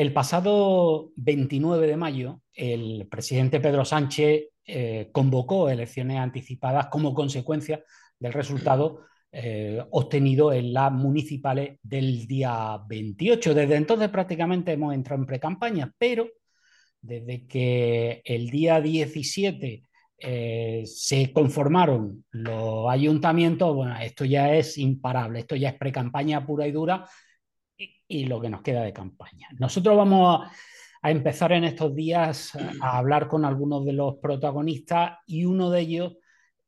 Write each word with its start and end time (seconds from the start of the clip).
El 0.00 0.14
pasado 0.14 1.12
29 1.16 1.86
de 1.86 1.96
mayo, 1.96 2.40
el 2.54 3.06
presidente 3.10 3.60
Pedro 3.60 3.84
Sánchez 3.84 4.44
eh, 4.64 5.10
convocó 5.12 5.68
elecciones 5.68 6.16
anticipadas 6.16 6.86
como 6.86 7.12
consecuencia 7.12 7.84
del 8.18 8.32
resultado 8.32 9.02
eh, 9.30 9.84
obtenido 9.90 10.52
en 10.54 10.72
las 10.72 10.90
municipales 10.90 11.78
del 11.82 12.26
día 12.26 12.80
28. 12.88 13.52
Desde 13.52 13.76
entonces 13.76 14.08
prácticamente 14.08 14.72
hemos 14.72 14.94
entrado 14.94 15.20
en 15.20 15.26
pre-campaña, 15.26 15.92
pero 15.98 16.28
desde 17.02 17.46
que 17.46 18.22
el 18.24 18.48
día 18.48 18.80
17 18.80 19.84
eh, 20.22 20.82
se 20.84 21.32
conformaron 21.32 22.26
los 22.30 22.90
ayuntamientos, 22.90 23.74
bueno, 23.74 23.98
esto 23.98 24.26
ya 24.26 24.54
es 24.54 24.76
imparable, 24.76 25.40
esto 25.40 25.56
ya 25.56 25.70
es 25.70 25.74
pre-campaña 25.76 26.44
pura 26.44 26.66
y 26.66 26.72
dura 26.72 27.08
y, 28.06 28.26
lo 28.26 28.38
que 28.38 28.50
nos 28.50 28.60
queda 28.60 28.82
de 28.82 28.92
campaña. 28.92 29.48
Nosotros 29.58 29.96
vamos 29.96 30.46
a, 31.02 31.10
empezar 31.10 31.52
en 31.52 31.64
estos 31.64 31.94
días 31.94 32.52
a 32.82 32.98
hablar 32.98 33.28
con 33.28 33.46
algunos 33.46 33.86
de 33.86 33.94
los 33.94 34.16
protagonistas 34.16 35.12
y 35.26 35.46
uno 35.46 35.70
de 35.70 35.80
ellos 35.80 36.16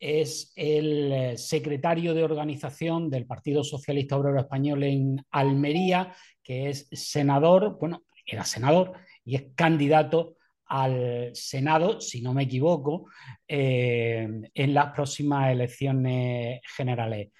es 0.00 0.54
el 0.56 1.12
eh, 1.12 1.36
secretario 1.36 2.14
de 2.14 2.24
organización 2.24 3.10
del 3.10 3.26
Partido 3.26 3.62
Socialista 3.62 4.16
Obrero 4.16 4.40
Español 4.40 4.82
en 4.84 5.24
Almería, 5.30 6.14
que 6.42 6.70
es 6.70 6.88
senador, 6.90 7.76
bueno, 7.78 8.04
era 8.24 8.44
senador 8.46 8.94
y 9.24 9.36
es 9.36 9.44
candidato 9.54 10.36
al 10.72 11.32
Senado, 11.34 12.00
si 12.00 12.22
no 12.22 12.32
me 12.32 12.44
equivoco, 12.44 13.10
eh, 13.46 14.26
en 14.54 14.74
las 14.74 14.94
próximas 14.94 15.52
elecciones 15.52 16.62
generales. 16.74 17.30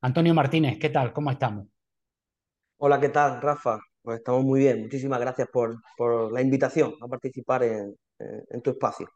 Antonio 0.00 0.32
Martínez, 0.32 0.78
¿qué 0.78 0.88
tal? 0.88 1.12
¿Cómo 1.12 1.30
estamos? 1.30 1.66
Hola, 2.78 2.98
¿qué 2.98 3.10
tal, 3.10 3.42
Rafa? 3.42 3.78
Pues 4.00 4.20
estamos 4.20 4.42
muy 4.42 4.60
bien. 4.60 4.80
Muchísimas 4.84 5.20
gracias 5.20 5.48
por, 5.52 5.82
la 6.32 6.40
invitación 6.40 6.94
a 7.02 7.08
participar 7.08 7.62
en, 7.64 8.62
tu 8.62 8.70
espacio. 8.70 9.10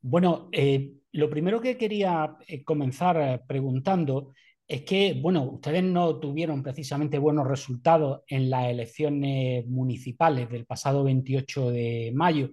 Bueno, 0.00 0.48
eh, 0.52 0.92
lo 1.10 1.28
primero 1.28 1.60
que 1.60 1.76
quería 1.76 2.36
eh, 2.46 2.62
comenzar 2.62 3.42
preguntando 3.44 4.34
es 4.68 4.82
que, 4.82 5.18
bueno, 5.20 5.42
ustedes 5.42 5.82
no 5.82 6.20
tuvieron 6.20 6.62
precisamente 6.62 7.18
buenos 7.18 7.48
resultados 7.48 8.20
en 8.28 8.50
las 8.50 8.66
elecciones 8.66 9.66
municipales 9.66 10.48
del 10.48 10.64
pasado 10.64 11.02
28 11.02 11.72
de 11.72 12.12
mayo 12.14 12.52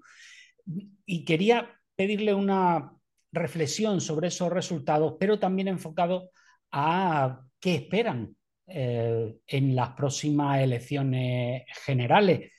y 1.06 1.26
quería 1.26 1.70
pedirle 1.96 2.34
una 2.34 2.94
reflexión 3.32 4.02
sobre 4.02 4.28
esos 4.28 4.52
resultados, 4.52 5.16
pero 5.20 5.40
también 5.40 5.68
enfocado 5.68 6.32
a 6.72 7.42
qué 7.60 7.76
esperan 7.76 8.36
eh, 8.68 9.38
en 9.48 9.76
las 9.76 9.90
próximas 9.92 10.62
elecciones 10.62 11.64
generales. 11.86 12.52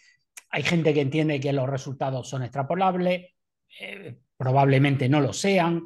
Hay 0.50 0.62
gente 0.62 0.94
que 0.94 1.02
entiende 1.02 1.40
que 1.40 1.52
los 1.52 1.68
resultados 1.68 2.28
son 2.28 2.42
extrapolables, 2.42 3.34
eh, 3.80 4.18
probablemente 4.36 5.08
no 5.08 5.20
lo 5.20 5.32
sean, 5.32 5.82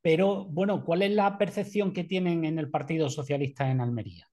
pero 0.00 0.44
bueno, 0.46 0.84
¿cuál 0.84 1.02
es 1.02 1.10
la 1.10 1.36
percepción 1.36 1.92
que 1.92 2.04
tienen 2.04 2.44
en 2.44 2.58
el 2.58 2.70
Partido 2.70 3.10
Socialista 3.10 3.70
en 3.70 3.80
Almería? 3.80 4.26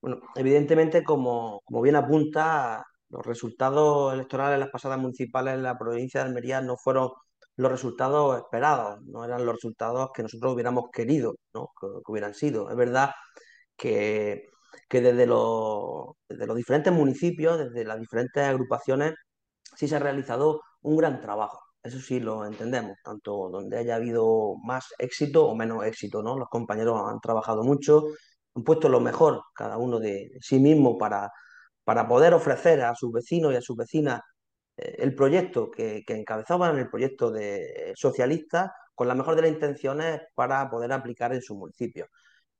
Bueno, 0.00 0.20
evidentemente, 0.36 1.02
como, 1.02 1.62
como 1.64 1.82
bien 1.82 1.96
apunta, 1.96 2.86
los 3.10 3.24
resultados 3.24 4.12
electorales 4.14 4.54
en 4.54 4.60
las 4.60 4.70
pasadas 4.70 4.98
municipales 4.98 5.54
en 5.54 5.62
la 5.62 5.78
provincia 5.78 6.20
de 6.20 6.28
Almería 6.28 6.60
no 6.60 6.76
fueron 6.76 7.10
los 7.56 7.72
resultados 7.72 8.38
esperados, 8.38 9.00
no 9.02 9.24
eran 9.24 9.44
los 9.44 9.56
resultados 9.56 10.10
que 10.14 10.22
nosotros 10.22 10.54
hubiéramos 10.54 10.90
querido 10.92 11.34
¿no? 11.54 11.70
que, 11.80 11.86
hubieran 12.06 12.34
sido. 12.34 12.70
Es 12.70 12.76
verdad 12.76 13.10
que, 13.76 14.46
desde, 14.90 15.26
los, 15.26 16.14
los 16.28 16.56
diferentes 16.56 16.92
municipios, 16.92 17.58
desde 17.58 17.84
las 17.84 17.98
diferentes 17.98 18.44
agrupaciones, 18.44 19.14
sí 19.76 19.88
se 19.88 19.96
ha 19.96 19.98
realizado 19.98 20.60
un 20.82 20.96
gran 20.96 21.20
trabajo. 21.20 21.60
Eso 21.82 21.98
sí 22.00 22.20
lo 22.20 22.44
entendemos, 22.46 22.96
tanto 23.02 23.48
donde 23.50 23.78
haya 23.78 23.96
habido 23.96 24.54
más 24.64 24.86
éxito 24.98 25.46
o 25.46 25.54
menos 25.56 25.84
éxito, 25.84 26.22
¿no? 26.22 26.38
Los 26.38 26.48
compañeros 26.48 27.00
han 27.06 27.20
trabajado 27.20 27.64
mucho, 27.64 28.04
han 28.54 28.62
puesto 28.64 28.88
lo 28.88 29.00
mejor 29.00 29.42
cada 29.54 29.78
uno 29.78 29.98
de 29.98 30.30
sí 30.40 30.58
mismo 30.60 30.98
para, 30.98 31.30
para 31.88 32.06
poder 32.06 32.34
ofrecer 32.34 32.82
a 32.82 32.94
sus 32.94 33.10
vecinos 33.10 33.54
y 33.54 33.56
a 33.56 33.62
sus 33.62 33.74
vecinas 33.74 34.20
eh, 34.76 34.96
el 34.98 35.14
proyecto 35.14 35.70
que, 35.70 36.02
que 36.06 36.14
encabezaban, 36.14 36.78
el 36.78 36.90
proyecto 36.90 37.30
de 37.30 37.94
socialista, 37.96 38.74
con 38.94 39.08
la 39.08 39.14
mejor 39.14 39.36
de 39.36 39.42
las 39.42 39.52
intenciones 39.52 40.20
para 40.34 40.68
poder 40.68 40.92
aplicar 40.92 41.32
en 41.32 41.40
su 41.40 41.56
municipio. 41.56 42.08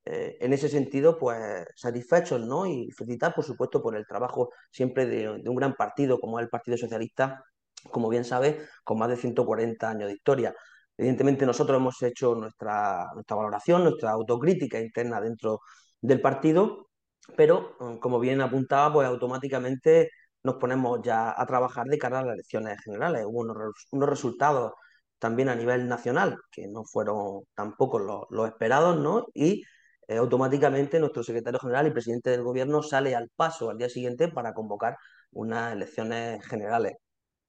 Eh, 0.03 0.37
en 0.41 0.51
ese 0.53 0.67
sentido, 0.67 1.19
pues 1.19 1.37
satisfechos, 1.75 2.41
¿no? 2.41 2.65
Y 2.65 2.89
felicitar, 2.89 3.35
por 3.35 3.45
supuesto, 3.45 3.83
por 3.83 3.95
el 3.95 4.07
trabajo 4.07 4.49
siempre 4.71 5.05
de, 5.05 5.29
un 5.29 5.55
gran 5.55 5.75
partido 5.75 6.19
como 6.19 6.39
el 6.39 6.49
Partido 6.49 6.77
Socialista, 6.77 7.43
como 7.91 8.09
bien 8.09 8.25
sabe, 8.25 8.59
con 8.83 8.97
más 8.97 9.09
de 9.09 9.17
140 9.17 9.91
años 9.91 10.07
de 10.07 10.15
historia. 10.15 10.55
Evidentemente, 10.97 11.45
nosotros 11.45 11.77
hemos 11.77 12.01
hecho 12.01 12.33
nuestra 12.33 13.05
valoración, 13.29 13.83
nuestra 13.83 14.09
autocrítica 14.09 14.79
interna 14.79 15.21
dentro 15.21 15.59
del 16.01 16.19
partido, 16.19 16.88
pero, 17.35 17.75
mm, 17.79 17.97
como 17.97 18.19
bien 18.19 18.41
apuntaba, 18.41 18.93
pues 18.93 19.07
automáticamente 19.07 20.11
nos 20.43 20.55
ponemos 20.55 21.01
ya 21.03 21.33
a 21.39 21.45
trabajar 21.45 21.85
de 21.87 21.97
cara 21.97 22.19
a 22.19 22.25
las 22.25 22.33
elecciones 22.35 22.77
generales. 22.83 23.25
Hubo 23.25 23.41
unos, 23.41 24.09
resultados 24.09 24.73
también 25.19 25.49
a 25.49 25.55
nivel 25.55 25.87
nacional 25.87 26.37
que 26.51 26.67
no 26.67 26.83
fueron 26.85 27.41
tampoco 27.55 27.99
los, 27.99 28.23
los 28.29 28.47
esperados, 28.47 28.97
¿no? 28.97 29.27
Y 29.33 29.63
eh, 30.07 30.17
automáticamente 30.17 30.99
nuestro 30.99 31.23
secretario 31.23 31.59
general 31.59 31.87
y 31.87 31.91
presidente 31.91 32.29
del 32.31 32.43
gobierno 32.43 32.81
sale 32.81 33.15
al 33.15 33.29
paso 33.35 33.69
al 33.69 33.77
día 33.77 33.89
siguiente 33.89 34.27
para 34.29 34.53
convocar 34.53 34.97
unas 35.31 35.73
elecciones 35.73 36.45
generales. 36.47 36.93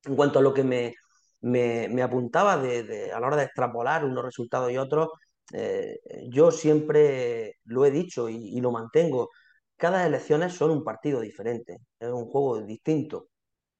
En 0.05 0.17
cuanto 0.17 0.39
a 0.41 0.43
lo 0.43 0.55
que 0.55 0.65
me, 0.65 0.95
me, 1.41 2.03
apuntaba 2.03 2.57
de, 2.59 3.13
a 3.13 3.21
la 3.21 3.27
hora 3.27 3.37
de 3.37 3.45
extrapolar 3.45 4.05
unos 4.05 4.25
resultados 4.25 4.71
y 4.73 4.79
otros, 4.79 5.09
eh, 5.53 5.99
yo 6.29 6.51
siempre 6.51 7.57
lo 7.65 7.85
he 7.85 7.91
dicho 7.91 8.29
y, 8.29 8.61
lo 8.61 8.71
mantengo. 8.73 9.31
Cada 9.81 10.07
elección 10.07 10.49
son 10.51 10.71
un 10.73 10.85
partido 10.85 11.21
diferente, 11.21 11.79
es 11.99 12.11
un 12.11 12.27
juego 12.27 12.61
distinto. 12.61 13.29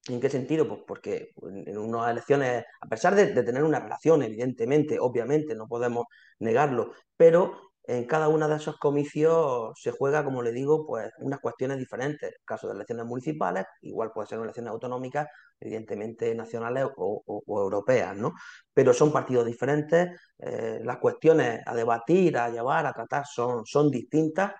¿En 0.09 0.19
qué 0.19 0.31
sentido? 0.31 0.67
Pues 0.67 0.81
porque 0.87 1.29
en 1.43 1.77
unas 1.77 2.09
elecciones, 2.09 2.65
a 2.81 2.87
pesar 2.87 3.13
de, 3.13 3.27
tener 3.43 3.63
una 3.63 3.79
relación, 3.79 4.23
evidentemente, 4.23 4.97
obviamente, 4.99 5.53
no 5.53 5.67
podemos 5.67 6.05
negarlo, 6.39 6.93
pero 7.15 7.73
en 7.83 8.05
cada 8.07 8.29
uno 8.29 8.47
de 8.49 8.55
esos 8.55 8.77
comicios 8.79 9.79
se 9.79 9.91
juega, 9.91 10.23
como 10.25 10.41
le 10.41 10.51
digo, 10.51 10.87
pues 10.87 11.11
unas 11.19 11.39
cuestiones 11.39 11.77
diferentes. 11.77 12.29
En 12.29 12.35
el 12.35 12.45
caso 12.45 12.67
de 12.67 12.73
elecciones 12.73 13.05
municipales, 13.05 13.65
igual 13.81 14.11
puede 14.11 14.27
ser 14.27 14.39
elecciones 14.39 14.71
autonómicas, 14.71 15.27
evidentemente 15.59 16.33
nacionales 16.33 16.87
o, 16.97 17.43
europeas, 17.47 18.17
¿no? 18.17 18.33
Pero 18.73 18.91
son 18.91 19.11
partidos 19.11 19.45
diferentes, 19.45 20.19
eh, 20.39 20.79
las 20.83 20.97
cuestiones 20.97 21.61
a 21.63 21.75
debatir, 21.75 22.39
a 22.39 22.49
llevar, 22.49 22.87
a 22.87 22.93
tratar 22.93 23.23
son, 23.27 23.67
son 23.67 23.91
distintas 23.91 24.53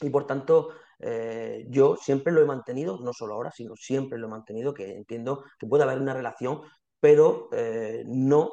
y 0.00 0.08
por 0.10 0.26
tanto 0.26 0.70
eh, 1.00 1.66
yo 1.68 1.96
siempre 1.96 2.32
lo 2.32 2.42
he 2.42 2.46
mantenido, 2.46 2.98
no 3.00 3.12
solo 3.12 3.34
ahora, 3.34 3.50
sino 3.50 3.76
siempre 3.76 4.18
lo 4.18 4.26
he 4.26 4.30
mantenido, 4.30 4.74
que 4.74 4.96
entiendo 4.96 5.44
que 5.58 5.66
puede 5.66 5.84
haber 5.84 6.00
una 6.00 6.14
relación, 6.14 6.60
pero 7.00 7.48
eh, 7.52 8.04
no 8.06 8.50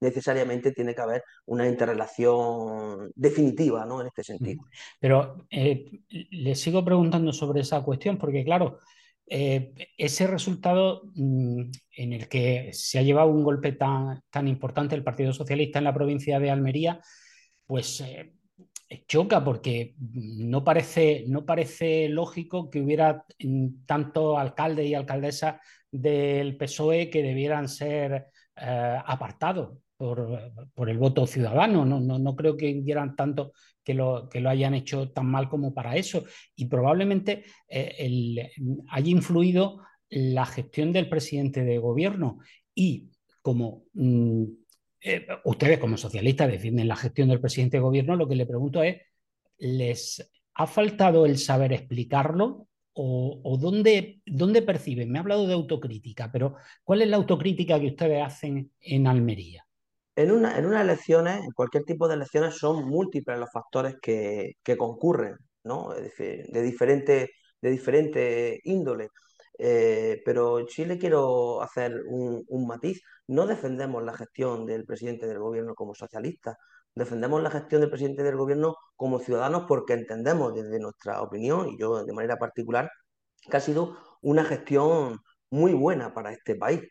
necesariamente 0.00 0.72
tiene 0.72 0.94
que 0.94 1.00
haber 1.00 1.24
una 1.46 1.66
interrelación 1.66 3.10
definitiva 3.14 3.84
¿no? 3.84 4.00
en 4.00 4.08
este 4.08 4.24
sentido. 4.24 4.64
Pero 5.00 5.46
eh, 5.50 5.84
le 6.08 6.54
sigo 6.54 6.84
preguntando 6.84 7.32
sobre 7.32 7.60
esa 7.60 7.82
cuestión, 7.82 8.18
porque 8.18 8.44
claro, 8.44 8.78
eh, 9.26 9.74
ese 9.96 10.26
resultado 10.26 11.02
mm, 11.14 11.62
en 11.96 12.12
el 12.12 12.28
que 12.28 12.70
se 12.72 12.98
ha 12.98 13.02
llevado 13.02 13.28
un 13.30 13.42
golpe 13.42 13.72
tan, 13.72 14.22
tan 14.30 14.48
importante 14.48 14.94
el 14.94 15.04
Partido 15.04 15.32
Socialista 15.32 15.78
en 15.78 15.84
la 15.84 15.94
provincia 15.94 16.38
de 16.38 16.50
Almería, 16.50 17.00
pues 17.66 18.00
eh, 18.00 18.32
choca 19.06 19.44
porque 19.44 19.94
no 19.98 20.64
parece, 20.64 21.24
no 21.28 21.44
parece 21.44 22.08
lógico 22.08 22.70
que 22.70 22.80
hubiera 22.80 23.24
mm, 23.38 23.84
tanto 23.86 24.38
alcalde 24.38 24.84
y 24.86 24.94
alcaldesa 24.94 25.60
del 25.90 26.56
PSOE 26.56 27.10
que 27.10 27.22
debieran 27.22 27.68
ser 27.68 28.26
apartados 28.60 29.78
por, 29.98 30.88
el 30.88 30.98
voto 30.98 31.26
ciudadano. 31.26 31.84
No, 31.84 32.00
no, 32.00 32.36
creo 32.36 32.56
que 32.56 32.82
quieran 32.82 33.16
tanto 33.16 33.52
que 33.84 33.94
lo, 33.94 34.28
que 34.28 34.40
lo 34.40 34.48
hayan 34.48 34.74
hecho 34.74 35.10
tan 35.10 35.26
mal 35.26 35.48
como 35.48 35.74
para 35.74 35.96
eso. 35.96 36.24
Y 36.54 36.66
probablemente 36.66 37.44
eh, 37.68 38.50
haya 38.90 39.10
influido 39.10 39.82
la 40.08 40.46
gestión 40.46 40.92
del 40.92 41.08
presidente 41.08 41.64
de 41.64 41.78
gobierno. 41.78 42.38
Y 42.74 43.10
como 43.42 43.84
mm, 43.94 44.44
eh, 45.00 45.26
ustedes 45.44 45.78
como 45.78 45.96
socialistas 45.96 46.50
defienden 46.50 46.88
la 46.88 46.96
gestión 46.96 47.28
del 47.28 47.40
presidente 47.40 47.76
de 47.76 47.82
gobierno, 47.82 48.16
lo 48.16 48.28
que 48.28 48.34
le 48.36 48.46
pregunto 48.46 48.82
es, 48.82 49.02
¿les 49.58 50.30
ha 50.54 50.66
faltado 50.66 51.24
el 51.26 51.38
saber 51.38 51.72
explicarlo? 51.72 52.66
¿O, 53.00 53.56
dónde, 53.60 54.22
dónde 54.26 54.60
perciben? 54.60 55.12
Me 55.12 55.18
ha 55.18 55.22
hablado 55.22 55.46
de 55.46 55.54
autocrítica, 55.54 56.32
pero 56.32 56.56
¿cuál 56.82 57.02
es 57.02 57.08
la 57.08 57.16
autocrítica 57.16 57.78
que 57.78 57.86
ustedes 57.86 58.26
hacen 58.26 58.72
en 58.80 59.06
Almería? 59.06 59.64
En, 60.16 60.32
una, 60.32 60.58
en 60.58 60.66
unas 60.66 60.82
elecciones, 60.82 61.44
en 61.44 61.52
cualquier 61.52 61.84
tipo 61.84 62.08
de 62.08 62.16
elecciones, 62.16 62.56
son 62.56 62.88
múltiples 62.88 63.38
los 63.38 63.52
factores 63.52 63.94
que, 64.02 64.54
que 64.64 64.76
concurren, 64.76 65.36
¿no? 65.62 65.90
Decir, 65.90 66.46
de 66.48 66.60
diferente, 66.60 67.30
de 67.62 67.70
diferente 67.70 68.60
índole. 68.64 69.10
Eh, 69.58 70.22
pero 70.24 70.66
sí 70.68 70.84
le 70.84 70.98
quiero 70.98 71.62
hacer 71.62 72.02
un, 72.06 72.44
matiz. 72.66 73.02
No 73.26 73.46
defendemos 73.46 74.02
la 74.04 74.16
gestión 74.16 74.66
del 74.66 74.84
presidente 74.84 75.26
del 75.26 75.38
gobierno 75.38 75.74
como 75.74 75.94
socialista, 75.94 76.56
defendemos 76.94 77.42
la 77.42 77.50
gestión 77.50 77.80
del 77.80 77.90
presidente 77.90 78.22
del 78.22 78.36
gobierno 78.36 78.76
como 78.96 79.18
ciudadanos 79.20 79.64
porque 79.68 79.94
entendemos 79.94 80.54
desde 80.54 80.78
nuestra 80.80 81.22
opinión, 81.22 81.68
y 81.68 81.78
yo 81.78 82.04
de 82.04 82.12
manera 82.12 82.36
particular, 82.38 82.90
que 83.50 83.56
ha 83.56 83.60
sido 83.60 83.96
una 84.22 84.44
gestión 84.44 85.20
muy 85.50 85.74
buena 85.74 86.14
para 86.14 86.32
este 86.32 86.56
país 86.56 86.82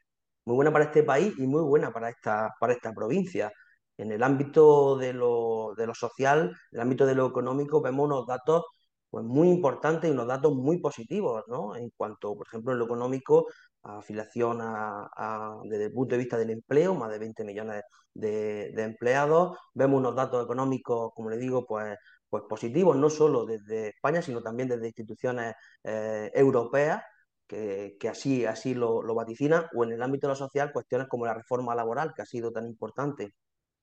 muy 0.47 0.55
buena 0.55 0.71
para 0.71 0.85
este 0.85 1.03
país 1.03 1.33
y 1.37 1.45
muy 1.45 1.61
buena 1.61 1.91
para 1.91 2.09
esta, 2.09 2.55
para 2.59 2.73
esta 2.73 2.93
provincia. 2.93 3.51
En 3.97 4.11
el 4.11 4.23
ámbito 4.23 4.97
de 4.97 5.13
lo, 5.13 5.73
de 5.77 5.87
lo 5.87 5.93
social, 5.93 6.51
en 6.71 6.77
el 6.77 6.81
ámbito 6.81 7.05
de 7.05 7.15
lo 7.15 7.27
económico, 7.27 7.81
vemos 7.81 8.05
unos 8.05 8.25
datos 8.27 8.63
pues, 9.09 9.25
muy 9.25 9.49
importantes 9.49 10.09
y 10.09 10.13
unos 10.13 10.27
datos 10.27 10.53
muy 10.53 10.79
positivos, 10.79 11.43
¿no? 11.47 11.75
En 11.75 11.89
cuanto, 11.95 12.35
por 12.35 12.47
ejemplo, 12.47 12.73
en 12.73 12.79
lo 12.79 12.85
económico, 12.85 13.47
afiliación 13.83 14.61
a, 14.61 15.09
a, 15.15 15.57
desde 15.63 15.85
el 15.85 15.93
punto 15.93 16.15
de 16.15 16.19
vista 16.19 16.37
del 16.37 16.49
empleo, 16.51 16.95
más 16.95 17.11
de 17.11 17.19
20 17.19 17.43
millones 17.43 17.83
de, 18.13 18.71
de 18.75 18.83
empleados. 18.83 19.57
Vemos 19.73 19.99
unos 19.99 20.15
datos 20.15 20.43
económicos, 20.43 21.11
como 21.15 21.29
le 21.29 21.37
digo, 21.37 21.65
pues, 21.65 21.97
pues 22.29 22.43
positivos, 22.49 22.95
no 22.97 23.09
solo 23.09 23.45
desde 23.45 23.89
España, 23.89 24.21
sino 24.21 24.41
también 24.41 24.69
desde 24.69 24.87
instituciones 24.87 25.53
eh, 25.83 26.31
europeas 26.33 27.01
que, 27.47 27.95
que 27.99 28.09
así, 28.09 28.45
así 28.45 28.73
lo, 28.73 29.01
lo, 29.01 29.15
vaticina, 29.15 29.69
o 29.73 29.83
en 29.83 29.93
el 29.93 30.03
ámbito 30.03 30.27
de 30.27 30.31
lo 30.33 30.35
social, 30.35 30.71
cuestiones 30.73 31.07
como 31.07 31.25
la 31.25 31.33
reforma 31.33 31.73
laboral, 31.75 32.13
que 32.13 32.21
ha 32.21 32.25
sido 32.25 32.51
tan 32.51 32.65
importante 32.65 33.33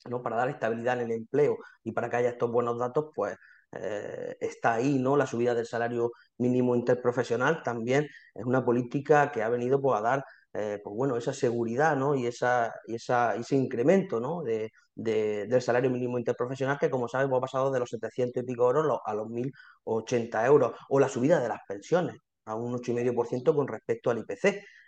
¿no? 0.09 0.23
para 0.23 0.37
dar 0.37 0.51
estabilidad 0.51 1.01
en 1.01 1.07
el 1.07 1.13
empleo 1.13 1.57
y 1.83 1.93
para 1.93 2.11
que 2.11 2.17
haya 2.17 2.31
estos 2.31 2.51
buenos 2.51 2.79
datos, 2.79 3.07
pues 3.15 3.37
eh, 3.77 4.37
está 4.41 4.75
ahí, 4.75 4.99
¿no? 4.99 5.17
La 5.17 5.27
subida 5.27 5.55
del 5.55 5.67
salario 5.67 6.13
mínimo 6.39 6.75
interprofesional 6.77 7.63
también 7.63 8.09
es 8.35 8.45
una 8.45 8.65
política 8.65 9.31
que 9.33 9.43
ha 9.43 9.49
venido 9.49 9.81
pues, 9.81 9.99
a 9.99 10.03
dar 10.03 10.25
eh, 10.53 10.81
pues, 10.83 10.95
bueno, 10.97 11.17
esa 11.17 11.33
seguridad 11.33 11.97
¿no? 11.97 12.15
y, 12.15 12.27
esa, 12.27 12.73
y 12.87 12.95
esa, 12.95 13.35
ese 13.35 13.57
incremento 13.57 14.21
¿no? 14.21 14.43
de, 14.43 14.71
de, 14.95 15.47
del 15.47 15.61
salario 15.63 15.91
mínimo 15.91 16.19
interprofesional 16.19 16.79
que, 16.79 16.91
como 16.91 17.09
sabes, 17.09 17.29
ha 17.33 17.41
pasado 17.41 17.73
de 17.73 17.81
los 17.81 17.91
700 17.91 18.43
y 18.43 18.47
pico 18.47 18.67
euros 18.69 19.01
a 19.05 19.15
los 19.15 19.27
1.080 19.29 20.47
euros, 20.47 20.73
o 20.89 21.01
la 21.01 21.09
subida 21.09 21.41
de 21.41 21.49
las 21.49 21.61
pensiones 21.67 22.17
a 22.47 22.55
un 22.55 22.75
8,5% 22.75 23.55
con 23.55 23.69
respecto 23.69 24.11
al 24.11 24.19
IPC. 24.19 24.45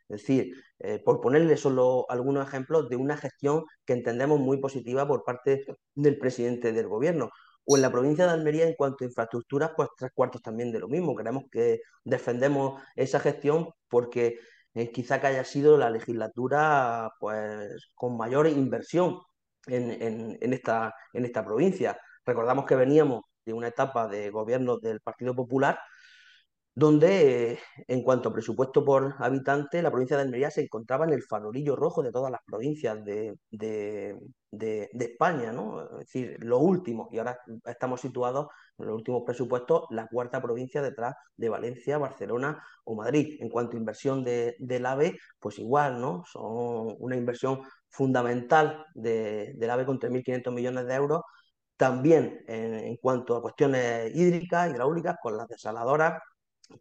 Es 0.08 0.20
decir, 0.22 0.52
eh, 0.78 1.00
por 1.04 1.20
ponerle 1.20 1.56
solo 1.56 2.06
algunos 2.08 2.46
ejemplos 2.46 2.88
de 2.88 2.96
una 2.96 3.16
gestión 3.16 3.64
que 3.84 3.94
entendemos 3.94 4.38
muy 4.38 4.58
positiva 4.58 5.06
por 5.08 5.24
parte 5.24 5.64
del 5.94 6.18
presidente 6.18 6.72
del 6.72 6.86
gobierno. 6.86 7.30
O 7.66 7.76
en 7.76 7.82
la 7.82 7.90
provincia 7.90 8.26
de 8.26 8.32
Almería, 8.32 8.66
en 8.66 8.74
cuanto 8.74 9.04
a 9.04 9.08
infraestructuras, 9.08 9.72
pues 9.76 9.88
tres 9.96 10.12
cuartos 10.14 10.42
también 10.42 10.72
de 10.72 10.78
lo 10.78 10.88
mismo. 10.88 11.14
Creemos 11.14 11.44
que 11.50 11.80
defendemos 12.04 12.80
esa 12.94 13.20
gestión 13.20 13.70
porque 13.88 14.38
eh, 14.74 14.92
quizá 14.92 15.20
que 15.20 15.26
haya 15.28 15.44
sido 15.44 15.76
la 15.76 15.90
legislatura 15.90 17.10
pues, 17.18 17.90
con 17.94 18.16
mayor 18.16 18.46
inversión 18.46 19.20
en, 19.66 19.90
en, 19.90 20.38
en, 20.40 20.52
esta, 20.52 20.94
en 21.12 21.24
esta 21.24 21.44
provincia. 21.44 21.98
Recordamos 22.24 22.66
que 22.66 22.76
veníamos 22.76 23.24
de 23.44 23.52
una 23.52 23.68
etapa 23.68 24.08
de 24.08 24.30
gobierno 24.30 24.78
del 24.78 25.00
Partido 25.00 25.34
Popular 25.34 25.78
donde 26.76 27.52
eh, 27.54 27.58
en 27.88 28.02
cuanto 28.02 28.28
a 28.28 28.32
presupuesto 28.34 28.84
por 28.84 29.14
habitante, 29.18 29.80
la 29.80 29.90
provincia 29.90 30.16
de 30.16 30.24
Almería 30.24 30.50
se 30.50 30.60
encontraba 30.60 31.06
en 31.06 31.14
el 31.14 31.22
farolillo 31.22 31.74
rojo 31.74 32.02
de 32.02 32.12
todas 32.12 32.30
las 32.30 32.42
provincias 32.46 33.02
de, 33.02 33.38
de, 33.50 34.14
de, 34.50 34.90
España, 34.92 35.52
¿no? 35.52 35.82
Es 35.82 35.98
decir, 36.00 36.36
lo 36.44 36.58
último, 36.58 37.08
y 37.10 37.16
ahora 37.18 37.38
estamos 37.64 38.02
situados 38.02 38.48
en 38.76 38.86
los 38.88 38.96
últimos 38.96 39.22
presupuestos, 39.24 39.84
la 39.90 40.06
cuarta 40.06 40.42
provincia 40.42 40.82
detrás 40.82 41.14
de 41.34 41.48
Valencia, 41.48 41.96
Barcelona 41.96 42.62
o 42.84 42.94
Madrid. 42.94 43.38
En 43.40 43.48
cuanto 43.48 43.76
a 43.76 43.80
inversión 43.80 44.22
del 44.22 44.86
AVE, 44.86 45.18
pues 45.40 45.58
igual, 45.58 45.98
¿no? 45.98 46.24
Son 46.30 46.94
una 46.98 47.16
inversión 47.16 47.62
fundamental 47.88 48.84
del 48.94 49.70
AVE 49.70 49.86
con 49.86 49.98
3.500 49.98 50.52
millones 50.52 50.86
de 50.86 50.94
euros. 50.94 51.22
También 51.78 52.44
en, 52.48 52.74
en 52.74 52.96
cuanto 52.96 53.34
a 53.36 53.42
cuestiones 53.42 54.14
hídricas, 54.14 54.70
hidráulicas, 54.70 55.16
con 55.22 55.36
las 55.36 55.48
desaladoras, 55.48 56.20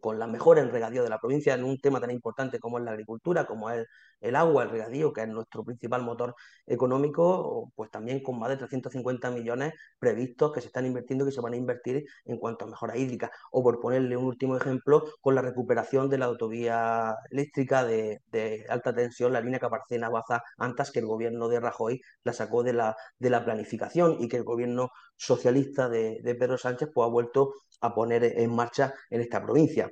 con 0.00 0.18
la 0.18 0.26
mejora 0.26 0.60
en 0.60 0.70
regadío 0.70 1.02
de 1.02 1.08
la 1.08 1.18
provincia 1.18 1.54
en 1.54 1.64
un 1.64 1.78
tema 1.78 2.00
tan 2.00 2.10
importante 2.10 2.58
como 2.58 2.78
es 2.78 2.84
la 2.84 2.92
agricultura, 2.92 3.46
como 3.46 3.70
es 3.70 3.86
el 4.20 4.36
agua, 4.36 4.64
el 4.64 4.70
regadío, 4.70 5.12
que 5.12 5.22
es 5.22 5.28
nuestro 5.28 5.64
principal 5.64 6.02
motor 6.02 6.34
económico, 6.66 7.72
pues 7.74 7.90
también 7.90 8.22
con 8.22 8.38
más 8.38 8.48
de 8.50 8.56
350 8.56 9.30
millones 9.30 9.74
previstos 9.98 10.52
que 10.52 10.60
se 10.60 10.68
están 10.68 10.86
invirtiendo 10.86 11.24
y 11.24 11.28
que 11.28 11.34
se 11.34 11.40
van 11.40 11.52
a 11.54 11.56
invertir 11.56 12.04
en 12.24 12.38
cuanto 12.38 12.64
a 12.64 12.68
mejora 12.68 12.96
hídrica. 12.96 13.30
O 13.50 13.62
por 13.62 13.80
ponerle 13.80 14.16
un 14.16 14.24
último 14.24 14.56
ejemplo, 14.56 15.04
con 15.20 15.34
la 15.34 15.42
recuperación 15.42 16.08
de 16.08 16.18
la 16.18 16.26
autovía 16.26 17.14
eléctrica 17.30 17.84
de, 17.84 18.20
alta 18.68 18.94
tensión, 18.94 19.32
la 19.32 19.40
línea 19.40 19.60
Caparcena-Baza, 19.60 20.42
antes 20.58 20.90
que 20.90 21.00
el 21.00 21.06
gobierno 21.06 21.48
de 21.48 21.60
Rajoy 21.60 22.00
la 22.24 22.32
sacó 22.32 22.62
de 22.62 22.72
la, 22.72 22.96
de 23.18 23.30
la 23.30 23.44
planificación 23.44 24.16
y 24.20 24.28
que 24.28 24.38
el 24.38 24.44
gobierno 24.44 24.90
socialista 25.16 25.88
de, 25.88 26.20
de 26.22 26.34
Pedro 26.34 26.58
Sánchez 26.58 26.90
pues, 26.94 27.06
ha 27.06 27.10
vuelto 27.10 27.52
a 27.80 27.94
poner 27.94 28.24
en 28.24 28.54
marcha 28.54 28.94
en 29.10 29.20
esta 29.20 29.42
provincia. 29.42 29.90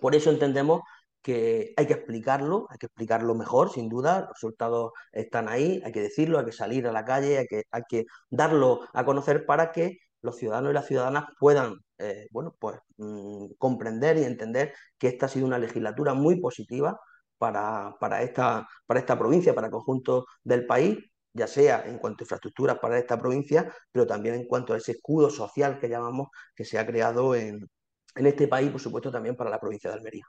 Por 0.00 0.14
eso 0.14 0.30
entendemos 0.30 0.82
que 1.24 1.74
hay 1.76 1.86
que 1.86 1.94
explicarlo, 1.94 2.66
hay 2.70 2.78
que 2.78 2.86
explicarlo 2.86 3.34
mejor, 3.34 3.72
sin 3.72 3.88
duda, 3.88 4.20
los 4.20 4.30
resultados 4.34 4.92
están 5.12 5.48
ahí, 5.48 5.82
hay 5.84 5.92
que 5.92 6.02
decirlo, 6.02 6.38
hay 6.38 6.44
que 6.46 6.52
salir 6.52 6.86
a 6.86 6.92
la 6.92 7.04
calle, 7.04 7.38
hay 7.38 7.46
que, 7.46 7.64
hay 7.70 7.82
que 7.88 8.04
darlo 8.30 8.82
a 8.92 9.04
conocer 9.04 9.46
para 9.46 9.72
que 9.72 9.98
los 10.22 10.36
ciudadanos 10.36 10.70
y 10.70 10.74
las 10.74 10.86
ciudadanas 10.86 11.24
puedan 11.40 11.76
eh, 11.98 12.28
bueno, 12.30 12.54
pues, 12.58 12.78
mmm, 12.98 13.46
comprender 13.58 14.18
y 14.18 14.24
entender 14.24 14.74
que 14.98 15.08
esta 15.08 15.26
ha 15.26 15.28
sido 15.28 15.46
una 15.46 15.58
legislatura 15.58 16.14
muy 16.14 16.40
positiva 16.40 16.98
para, 17.38 17.96
para, 18.00 18.22
esta, 18.22 18.66
para 18.86 19.00
esta 19.00 19.18
provincia, 19.18 19.54
para 19.54 19.68
el 19.68 19.72
conjunto 19.72 20.26
del 20.42 20.66
país, 20.66 20.98
ya 21.32 21.46
sea 21.46 21.84
en 21.86 21.98
cuanto 21.98 22.22
a 22.22 22.24
infraestructuras 22.24 22.78
para 22.78 22.98
esta 22.98 23.18
provincia, 23.18 23.72
pero 23.92 24.06
también 24.06 24.34
en 24.36 24.46
cuanto 24.46 24.74
a 24.74 24.76
ese 24.78 24.92
escudo 24.92 25.30
social 25.30 25.78
que 25.78 25.88
llamamos 25.88 26.28
que 26.54 26.64
se 26.64 26.78
ha 26.78 26.86
creado 26.86 27.34
en, 27.34 27.68
en 28.16 28.26
este 28.26 28.48
país, 28.48 28.70
por 28.70 28.80
supuesto, 28.80 29.10
también 29.10 29.36
para 29.36 29.50
la 29.50 29.60
provincia 29.60 29.90
de 29.90 29.96
Almería. 29.96 30.24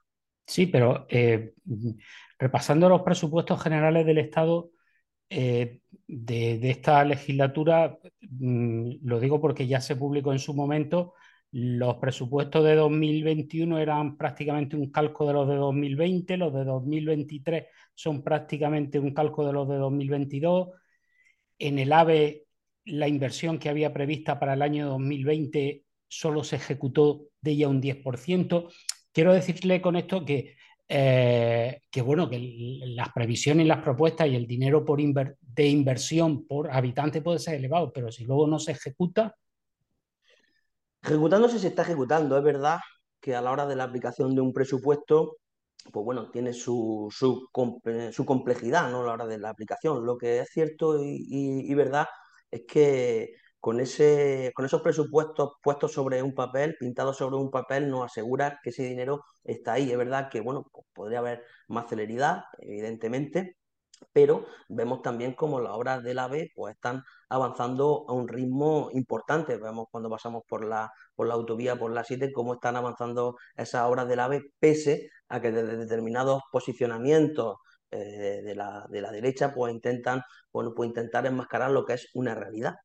Sí, 0.48 0.68
pero 0.68 1.08
eh, 1.10 1.54
repasando 2.38 2.88
los 2.90 3.02
presupuestos 3.02 3.62
generales 3.62 4.06
del 4.06 4.20
Estado 4.20 4.72
eh, 5.30 5.82
de, 6.08 6.60
de, 6.60 6.70
esta 6.70 7.04
legislatura, 7.04 7.98
mmm, 8.22 8.92
lo 9.04 9.20
digo 9.20 9.42
porque 9.42 9.68
ya 9.68 9.82
se 9.82 9.96
publicó 9.96 10.32
en 10.34 10.40
su 10.40 10.54
momento, 10.54 11.14
los 11.52 11.96
presupuestos 11.98 12.64
de 12.64 12.76
2021 12.76 13.80
eran 13.80 14.18
prácticamente 14.18 14.76
un 14.76 14.92
calco 14.92 15.26
de 15.26 15.34
los 15.34 15.48
de 15.48 15.56
2020, 15.56 16.38
los 16.38 16.54
de 16.54 16.66
2023 16.66 17.66
son 17.94 18.24
prácticamente 18.24 19.00
un 19.00 19.14
calco 19.14 19.46
de 19.48 19.54
los 19.54 19.68
de 19.70 19.78
2022. 19.78 20.70
En 21.58 21.80
el 21.80 21.94
AVE, 21.94 22.46
la 22.86 23.08
inversión 23.08 23.58
que 23.58 23.70
había 23.70 23.94
prevista 23.94 24.40
para 24.40 24.54
el 24.54 24.62
año 24.62 24.88
2020 24.90 25.86
solo 26.08 26.44
se 26.44 26.58
ejecutó 26.58 27.30
de 27.42 27.52
ella 27.52 27.70
un 27.70 27.82
10% 27.82 28.70
quiero 29.16 29.34
decirle 29.34 29.82
con 29.82 29.96
esto 29.96 30.26
que, 30.26 30.58
eh, 30.90 31.82
que 31.90 32.02
bueno, 32.02 32.30
que 32.30 32.38
las 32.86 33.14
previsiones 33.14 33.66
y 33.66 33.70
las 33.70 33.82
propuestas 33.82 34.28
y 34.28 34.36
el 34.36 34.46
dinero 34.46 34.84
por 34.84 35.00
de 35.00 35.68
inversión 35.68 36.46
por 36.46 36.70
habitante 36.70 37.22
puede 37.22 37.40
ser 37.40 37.56
elevado, 37.56 37.94
pero 37.94 38.12
si 38.12 38.26
luego 38.26 38.46
no 38.46 38.60
se 38.60 38.74
ejecuta. 38.74 39.34
Ejecutándose 41.02 41.60
se 41.60 41.70
está 41.70 41.84
ejecutando, 41.84 42.38
es 42.38 42.44
verdad 42.44 42.80
que 43.22 43.36
a 43.36 43.42
la 43.42 43.52
hora 43.52 43.66
de 43.66 43.78
la 43.78 43.86
aplicación 43.86 44.36
de 44.36 44.42
un 44.42 44.52
presupuesto, 44.52 45.38
pues 45.94 46.04
bueno, 46.04 46.30
tiene 46.30 46.52
su, 46.52 47.08
su, 47.10 47.50
complejidad 48.26 48.92
¿no? 48.92 49.02
a 49.02 49.06
la 49.06 49.14
hora 49.14 49.28
de 49.28 49.38
la 49.38 49.50
aplicación. 49.50 50.06
Lo 50.06 50.18
que 50.18 50.40
es 50.40 50.50
cierto 50.50 51.02
y 51.02 51.74
verdad 51.74 52.08
es 52.52 52.64
que 52.68 53.36
con, 53.66 53.80
ese, 53.80 54.52
con 54.54 54.64
esos 54.66 54.84
presupuestos 54.84 55.54
puestos 55.64 55.92
sobre 55.92 56.22
un 56.22 56.36
papel, 56.36 56.76
pintados 56.80 57.18
sobre 57.18 57.38
un 57.38 57.50
papel, 57.50 57.90
nos 57.90 58.06
asegura 58.06 58.60
que 58.62 58.70
ese 58.70 58.84
dinero 58.84 59.24
está 59.44 59.74
ahí. 59.74 59.92
Es 59.92 59.98
verdad 59.98 60.30
que, 60.30 60.40
bueno, 60.40 60.68
podría 60.94 61.18
haber 61.18 61.44
más 61.68 61.90
celeridad, 61.90 62.44
evidentemente, 62.60 63.58
pero 64.14 64.46
vemos 64.70 65.02
también 65.02 65.34
como 65.34 65.60
las 65.60 65.74
obras 65.74 66.04
del 66.04 66.20
AVE 66.20 66.52
pues, 66.56 66.76
están 66.76 67.02
avanzando 67.28 68.06
a 68.08 68.14
un 68.14 68.28
ritmo 68.28 68.90
importante. 68.94 69.58
Vemos 69.58 69.88
cuando 69.90 70.12
pasamos 70.12 70.44
por 70.48 70.64
la, 70.64 70.92
por 71.16 71.26
la 71.26 71.34
autovía, 71.34 71.76
por 71.76 71.92
la 71.92 72.04
7, 72.04 72.32
cómo 72.32 72.54
están 72.54 72.76
avanzando 72.76 73.36
esas 73.56 73.90
obras 73.90 74.08
del 74.08 74.20
AVE, 74.20 74.44
pese 74.60 75.10
a 75.30 75.42
que 75.42 75.52
desde 75.52 75.76
determinados 75.76 76.44
posicionamientos 76.52 77.56
eh, 77.90 78.44
de, 78.44 78.54
la, 78.56 78.86
de 78.90 79.02
la 79.02 79.12
derecha 79.12 79.52
pues 79.52 79.74
intentan, 79.74 80.22
bueno, 80.54 80.74
pues 80.76 80.88
intentar 80.88 81.26
enmascarar 81.26 81.72
lo 81.72 81.84
que 81.84 81.94
es 81.94 82.10
una 82.14 82.36
realidad 82.36 82.76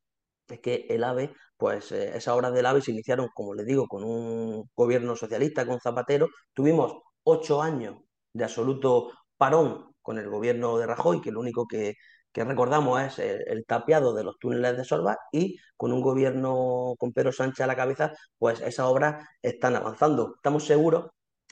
es 0.54 0.60
que 0.60 0.86
el 0.90 1.04
AVE, 1.04 1.32
pues 1.56 1.92
eh, 1.92 2.10
esas 2.16 2.34
obras 2.34 2.52
del 2.52 2.66
AVE 2.66 2.82
se 2.82 2.92
iniciaron, 2.92 3.28
como 3.34 3.54
les 3.54 3.66
digo, 3.66 3.86
con 3.86 4.04
un 4.04 4.68
gobierno 4.74 5.16
socialista, 5.16 5.66
con 5.66 5.80
Zapatero. 5.80 6.28
Tuvimos 6.54 6.94
ocho 7.24 7.62
años 7.62 7.96
de 8.32 8.44
absoluto 8.44 9.12
parón 9.36 9.94
con 10.02 10.18
el 10.18 10.28
gobierno 10.28 10.78
de 10.78 10.86
Rajoy, 10.86 11.20
que 11.20 11.30
lo 11.32 11.40
único 11.40 11.66
que, 11.66 11.94
que 12.32 12.44
recordamos 12.44 13.00
es 13.00 13.18
el, 13.18 13.64
tapiado 13.66 14.14
de 14.14 14.24
los 14.24 14.38
túneles 14.38 14.76
de 14.76 14.84
Sorba 14.84 15.18
y 15.32 15.58
con 15.76 15.92
un 15.92 16.00
gobierno 16.00 16.94
con 16.98 17.12
Pedro 17.12 17.32
Sánchez 17.32 17.60
a 17.60 17.66
la 17.66 17.76
cabeza, 17.76 18.12
pues 18.38 18.60
esas 18.60 18.86
obras 18.86 19.24
están 19.42 19.76
avanzando. 19.76 20.34
Estamos 20.36 20.64
seguros 20.66 21.10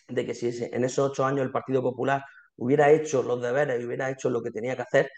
de 0.09 0.25
que 0.27 0.35
si 0.35 0.49
en 0.65 0.85
esos 0.85 1.11
ocho 1.11 1.25
años 1.25 1.45
el 1.45 1.53
Partido 1.53 1.83
Popular 1.83 2.23
hubiera 2.57 2.91
hecho 2.91 3.23
los 3.23 3.41
deberes 3.43 3.81
y 3.81 3.85
hubiera 3.87 4.11
hecho 4.11 4.31
lo 4.31 4.43
que 4.43 4.51
tenía 4.51 4.77
que 4.77 4.83
hacer, 4.83 5.11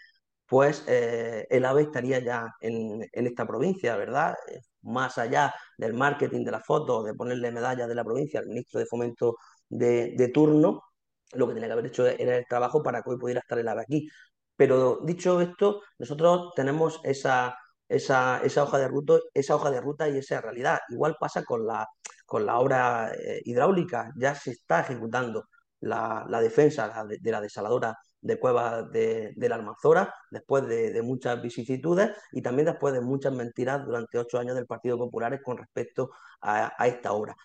pues 0.51 0.83
eh, 0.85 1.47
el 1.49 1.63
AVE 1.63 1.83
estaría 1.83 2.19
ya 2.19 2.45
en, 2.59 3.07
esta 3.13 3.47
provincia, 3.47 3.95
¿verdad? 3.95 4.35
Más 4.81 5.17
allá 5.17 5.55
del 5.77 5.93
marketing 5.93 6.43
de 6.43 6.51
la 6.51 6.59
foto, 6.59 7.03
de 7.03 7.13
ponerle 7.13 7.51
medallas 7.53 7.87
de 7.87 7.95
la 7.95 8.03
provincia 8.03 8.41
al 8.41 8.47
ministro 8.47 8.81
de 8.81 8.85
Fomento 8.85 9.37
de, 9.69 10.13
de 10.17 10.27
turno, 10.27 10.83
lo 11.31 11.47
que 11.47 11.53
tenía 11.53 11.69
que 11.69 11.73
haber 11.73 11.85
hecho 11.85 12.05
era 12.05 12.35
el 12.37 12.45
trabajo 12.47 12.83
para 12.83 13.01
que 13.01 13.11
hoy 13.11 13.17
pudiera 13.17 13.39
estar 13.39 13.59
el 13.59 13.67
AVE 13.69 13.81
aquí. 13.81 14.09
Pero 14.57 14.99
dicho 15.05 15.39
esto, 15.39 15.83
nosotros 15.97 16.51
tenemos 16.53 16.99
esa, 17.05 17.55
esa, 17.87 18.41
hoja 18.61 18.77
de 18.77 18.89
ruta, 18.89 19.19
esa 19.33 19.55
hoja 19.55 19.71
de 19.71 19.79
ruta 19.79 20.09
y 20.09 20.17
esa 20.17 20.41
realidad. 20.41 20.79
Igual 20.89 21.15
pasa 21.17 21.45
con 21.45 21.65
la, 21.65 21.87
con 22.25 22.45
la 22.45 22.59
obra 22.59 23.13
eh, 23.13 23.41
hidráulica, 23.45 24.11
ya 24.17 24.35
se 24.35 24.51
está 24.51 24.81
ejecutando 24.81 25.45
la, 25.79 26.25
defensa 26.41 27.05
de, 27.05 27.31
la 27.31 27.39
desaladora 27.39 27.97
de 28.21 28.39
cuevas 28.39 28.91
de, 28.91 29.33
la 29.37 29.55
Almanzora, 29.55 30.13
después 30.29 30.67
de, 30.67 31.01
muchas 31.01 31.41
vicisitudes 31.41 32.11
y 32.31 32.41
también 32.41 32.67
después 32.67 32.93
de 32.93 33.01
muchas 33.01 33.33
mentiras 33.33 33.83
durante 33.85 34.17
ocho 34.17 34.39
años 34.39 34.55
del 34.55 34.67
Partido 34.67 34.97
Popular 34.97 35.41
con 35.41 35.57
respecto 35.57 36.11
a, 36.41 36.73
a 36.77 36.87
esta 36.87 37.13
obra. 37.13 37.35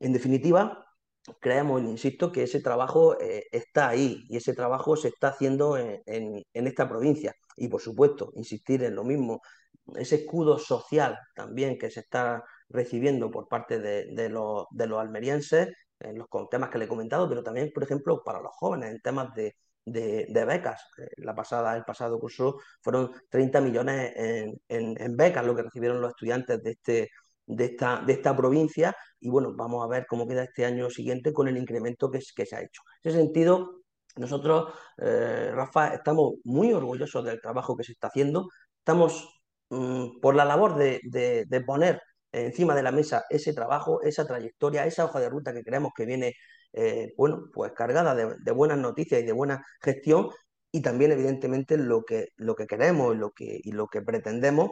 En 0.00 0.12
definitiva, 0.12 0.84
creemos, 1.40 1.82
insisto, 1.82 2.32
que 2.32 2.42
ese 2.42 2.60
trabajo 2.60 3.18
eh, 3.20 3.44
está 3.50 3.88
ahí 3.88 4.24
y 4.28 4.36
ese 4.36 4.54
trabajo 4.54 4.96
se 4.96 5.08
está 5.08 5.28
haciendo 5.28 5.76
en, 5.78 6.44
esta 6.52 6.88
provincia. 6.88 7.34
Y 7.56 7.68
por 7.68 7.80
supuesto, 7.80 8.32
insistir 8.34 8.82
en 8.84 8.94
lo 8.94 9.04
mismo, 9.04 9.40
ese 9.96 10.16
escudo 10.16 10.58
social 10.58 11.18
también 11.34 11.78
que 11.78 11.90
se 11.90 12.00
está 12.00 12.44
recibiendo 12.68 13.30
por 13.30 13.48
parte 13.48 13.78
de, 13.80 14.28
los, 14.28 14.66
almerienses, 14.98 15.68
en 16.00 16.18
los 16.18 16.28
temas 16.50 16.70
que 16.70 16.78
le 16.78 16.86
he 16.86 16.88
comentado, 16.88 17.28
pero 17.28 17.42
también, 17.42 17.70
por 17.72 17.84
ejemplo, 17.84 18.22
para 18.24 18.40
los 18.40 18.52
jóvenes, 18.56 18.90
en 18.90 19.00
temas 19.00 19.34
de, 19.34 19.56
becas. 19.84 20.82
Eh, 20.98 21.08
la 21.18 21.34
pasada, 21.34 21.76
el 21.76 21.84
pasado 21.84 22.18
curso 22.18 22.58
fueron 22.80 23.12
30 23.28 23.60
millones 23.60 24.12
en 24.68 25.16
becas 25.16 25.44
lo 25.44 25.54
que 25.54 25.62
recibieron 25.62 26.00
los 26.00 26.10
estudiantes 26.10 26.62
de 26.62 26.70
este, 26.70 27.10
de 27.46 27.64
esta, 27.66 28.02
de 28.06 28.12
esta 28.12 28.36
provincia 28.36 28.96
y 29.20 29.28
bueno, 29.28 29.52
vamos 29.54 29.84
a 29.84 29.88
ver 29.88 30.06
cómo 30.08 30.26
queda 30.26 30.44
este 30.44 30.64
año 30.64 30.90
siguiente 30.90 31.32
con 31.32 31.48
el 31.48 31.56
incremento 31.56 32.10
que, 32.10 32.20
que 32.34 32.46
se 32.46 32.56
ha 32.56 32.62
hecho. 32.62 32.82
En 33.02 33.10
ese 33.10 33.20
sentido, 33.20 33.82
nosotros, 34.16 34.72
eh, 34.98 35.50
Rafa, 35.52 35.94
estamos 35.94 36.34
muy 36.44 36.72
orgullosos 36.72 37.24
del 37.24 37.40
trabajo 37.40 37.76
que 37.76 37.84
se 37.84 37.92
está 37.92 38.08
haciendo, 38.08 38.48
estamos 38.78 39.42
mm, 39.70 40.20
por 40.20 40.34
la 40.34 40.44
labor 40.44 40.76
de, 40.76 41.00
de, 41.02 41.60
poner 41.62 42.00
encima 42.42 42.74
de 42.74 42.82
la 42.82 42.92
mesa 42.92 43.24
ese 43.30 43.52
trabajo, 43.54 44.02
esa 44.02 44.26
trayectoria, 44.26 44.86
esa 44.86 45.04
hoja 45.04 45.20
de 45.20 45.28
ruta 45.30 45.52
que 45.52 45.62
creemos 45.62 45.92
que 45.96 46.06
viene, 46.06 46.34
eh, 46.72 47.12
bueno, 47.16 47.44
pues 47.52 47.72
cargada 47.72 48.14
de, 48.14 48.34
de, 48.38 48.52
buenas 48.52 48.78
noticias 48.78 49.20
y 49.22 49.24
de 49.24 49.32
buena 49.32 49.64
gestión 49.80 50.30
y 50.72 50.82
también 50.82 51.12
evidentemente 51.12 51.78
lo 51.78 52.04
que, 52.04 52.28
lo 52.36 52.54
que 52.56 52.66
queremos 52.66 53.14
y 53.14 53.18
lo 53.18 53.30
que, 53.32 53.60
y 53.62 53.72
lo 53.72 53.86
que 53.86 54.02
pretendemos 54.02 54.70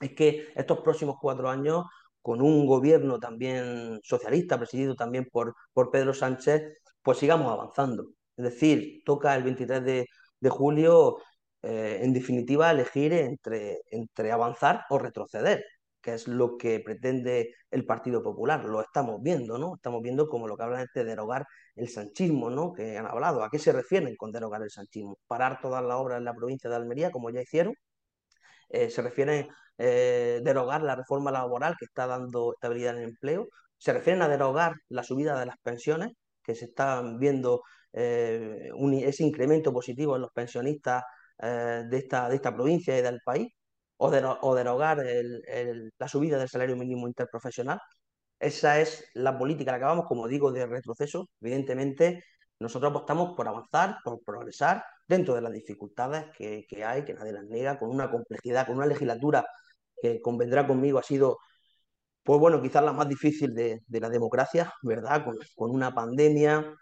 es 0.00 0.14
que 0.14 0.48
estos 0.54 0.80
próximos 0.80 1.16
cuatro 1.20 1.48
años 1.48 1.84
con 2.22 2.40
un 2.42 2.66
gobierno 2.66 3.18
también 3.18 4.00
socialista, 4.02 4.58
presidido 4.58 4.94
también 4.94 5.26
por, 5.30 5.54
por 5.72 5.90
Pedro 5.90 6.14
Sánchez, 6.14 6.62
pues 7.02 7.18
sigamos 7.18 7.52
avanzando. 7.52 8.10
Es 8.36 8.44
decir, 8.44 9.02
toca 9.04 9.34
el 9.36 9.42
23 9.42 9.84
de, 9.84 10.06
julio, 10.50 11.18
eh, 11.62 12.00
en 12.02 12.12
definitiva, 12.12 12.70
elegir 12.70 13.12
entre, 13.12 13.80
entre 13.90 14.32
avanzar 14.32 14.84
o 14.90 14.98
retroceder, 14.98 15.64
que 16.00 16.14
es 16.14 16.28
lo 16.28 16.56
que 16.56 16.80
pretende 16.80 17.54
el 17.70 17.84
Partido 17.86 18.22
Popular. 18.22 18.64
Lo 18.64 18.80
estamos 18.80 19.20
viendo, 19.22 19.58
¿no? 19.58 19.74
Estamos 19.76 20.02
viendo 20.02 20.28
como 20.28 20.48
lo 20.48 20.56
que 20.56 20.62
hablan 20.62 20.82
es 20.82 20.88
de 20.94 21.04
derogar 21.04 21.46
el 21.76 21.88
sanchismo, 21.88 22.50
¿no? 22.50 22.72
Que 22.72 22.96
han 22.98 23.06
hablado. 23.06 23.42
¿A 23.44 23.50
qué 23.50 23.58
se 23.58 23.72
refieren 23.72 24.16
con 24.16 24.32
derogar 24.32 24.62
el 24.62 24.70
sanchismo? 24.70 25.18
Parar 25.26 25.60
todas 25.60 25.82
las 25.84 25.96
obras 25.96 26.18
en 26.18 26.24
la 26.24 26.34
provincia 26.34 26.70
de 26.70 26.76
Almería, 26.76 27.10
como 27.10 27.30
ya 27.30 27.42
hicieron. 27.42 27.74
Eh, 28.70 28.90
se 28.90 29.02
refieren 29.02 29.48
eh, 29.78 30.40
derogar 30.44 30.82
la 30.82 30.94
reforma 30.96 31.30
laboral 31.32 31.76
que 31.78 31.86
está 31.86 32.06
dando 32.06 32.52
estabilidad 32.52 32.96
en 32.96 33.02
el 33.02 33.08
empleo, 33.10 33.48
se 33.76 33.92
refieren 33.92 34.22
a 34.22 34.28
derogar 34.28 34.74
la 34.88 35.02
subida 35.02 35.38
de 35.38 35.46
las 35.46 35.56
pensiones, 35.62 36.12
que 36.42 36.54
se 36.54 36.66
están 36.66 37.18
viendo 37.18 37.62
eh, 37.92 38.70
ese 39.02 39.24
incremento 39.24 39.72
positivo 39.72 40.16
en 40.16 40.22
los 40.22 40.30
pensionistas 40.32 41.02
de, 41.38 41.96
esta, 41.96 42.28
de 42.28 42.36
esta 42.36 42.54
provincia 42.54 42.98
y 42.98 43.02
del 43.02 43.20
país, 43.24 43.48
o, 44.02 44.54
derogar 44.54 44.98
la 45.98 46.08
subida 46.08 46.38
del 46.38 46.48
salario 46.48 46.76
mínimo 46.76 47.06
interprofesional. 47.06 47.78
Esa 48.38 48.80
es 48.80 49.04
la 49.14 49.38
política 49.38 49.72
la 49.72 49.78
que 49.78 49.84
vamos, 49.84 50.06
como 50.06 50.26
digo, 50.26 50.50
de 50.52 50.66
retroceso. 50.66 51.28
Evidentemente, 51.40 52.24
nosotros 52.58 52.90
apostamos 52.90 53.36
por 53.36 53.46
avanzar, 53.46 53.98
por 54.02 54.22
progresar 54.24 54.82
dentro 55.06 55.34
de 55.34 55.42
las 55.42 55.52
dificultades 55.52 56.26
que, 56.36 56.66
hay, 56.84 57.04
que 57.04 57.14
nadie 57.14 57.32
las 57.32 57.44
niega, 57.44 57.78
con 57.78 57.90
una 57.90 58.10
complejidad, 58.10 58.66
con 58.66 58.76
una 58.76 58.86
legislatura 58.86 59.44
que 60.00 60.20
convendrá 60.22 60.66
conmigo, 60.66 60.98
ha 60.98 61.02
sido, 61.02 61.38
pues 62.22 62.40
bueno, 62.40 62.62
quizás 62.62 62.82
la 62.82 62.92
más 62.94 63.08
difícil 63.08 63.54
de, 63.54 63.82
la 63.88 64.08
democracia, 64.08 64.72
¿verdad? 64.82 65.24
Con, 65.56 65.70
una 65.70 65.94
pandemia, 65.94 66.74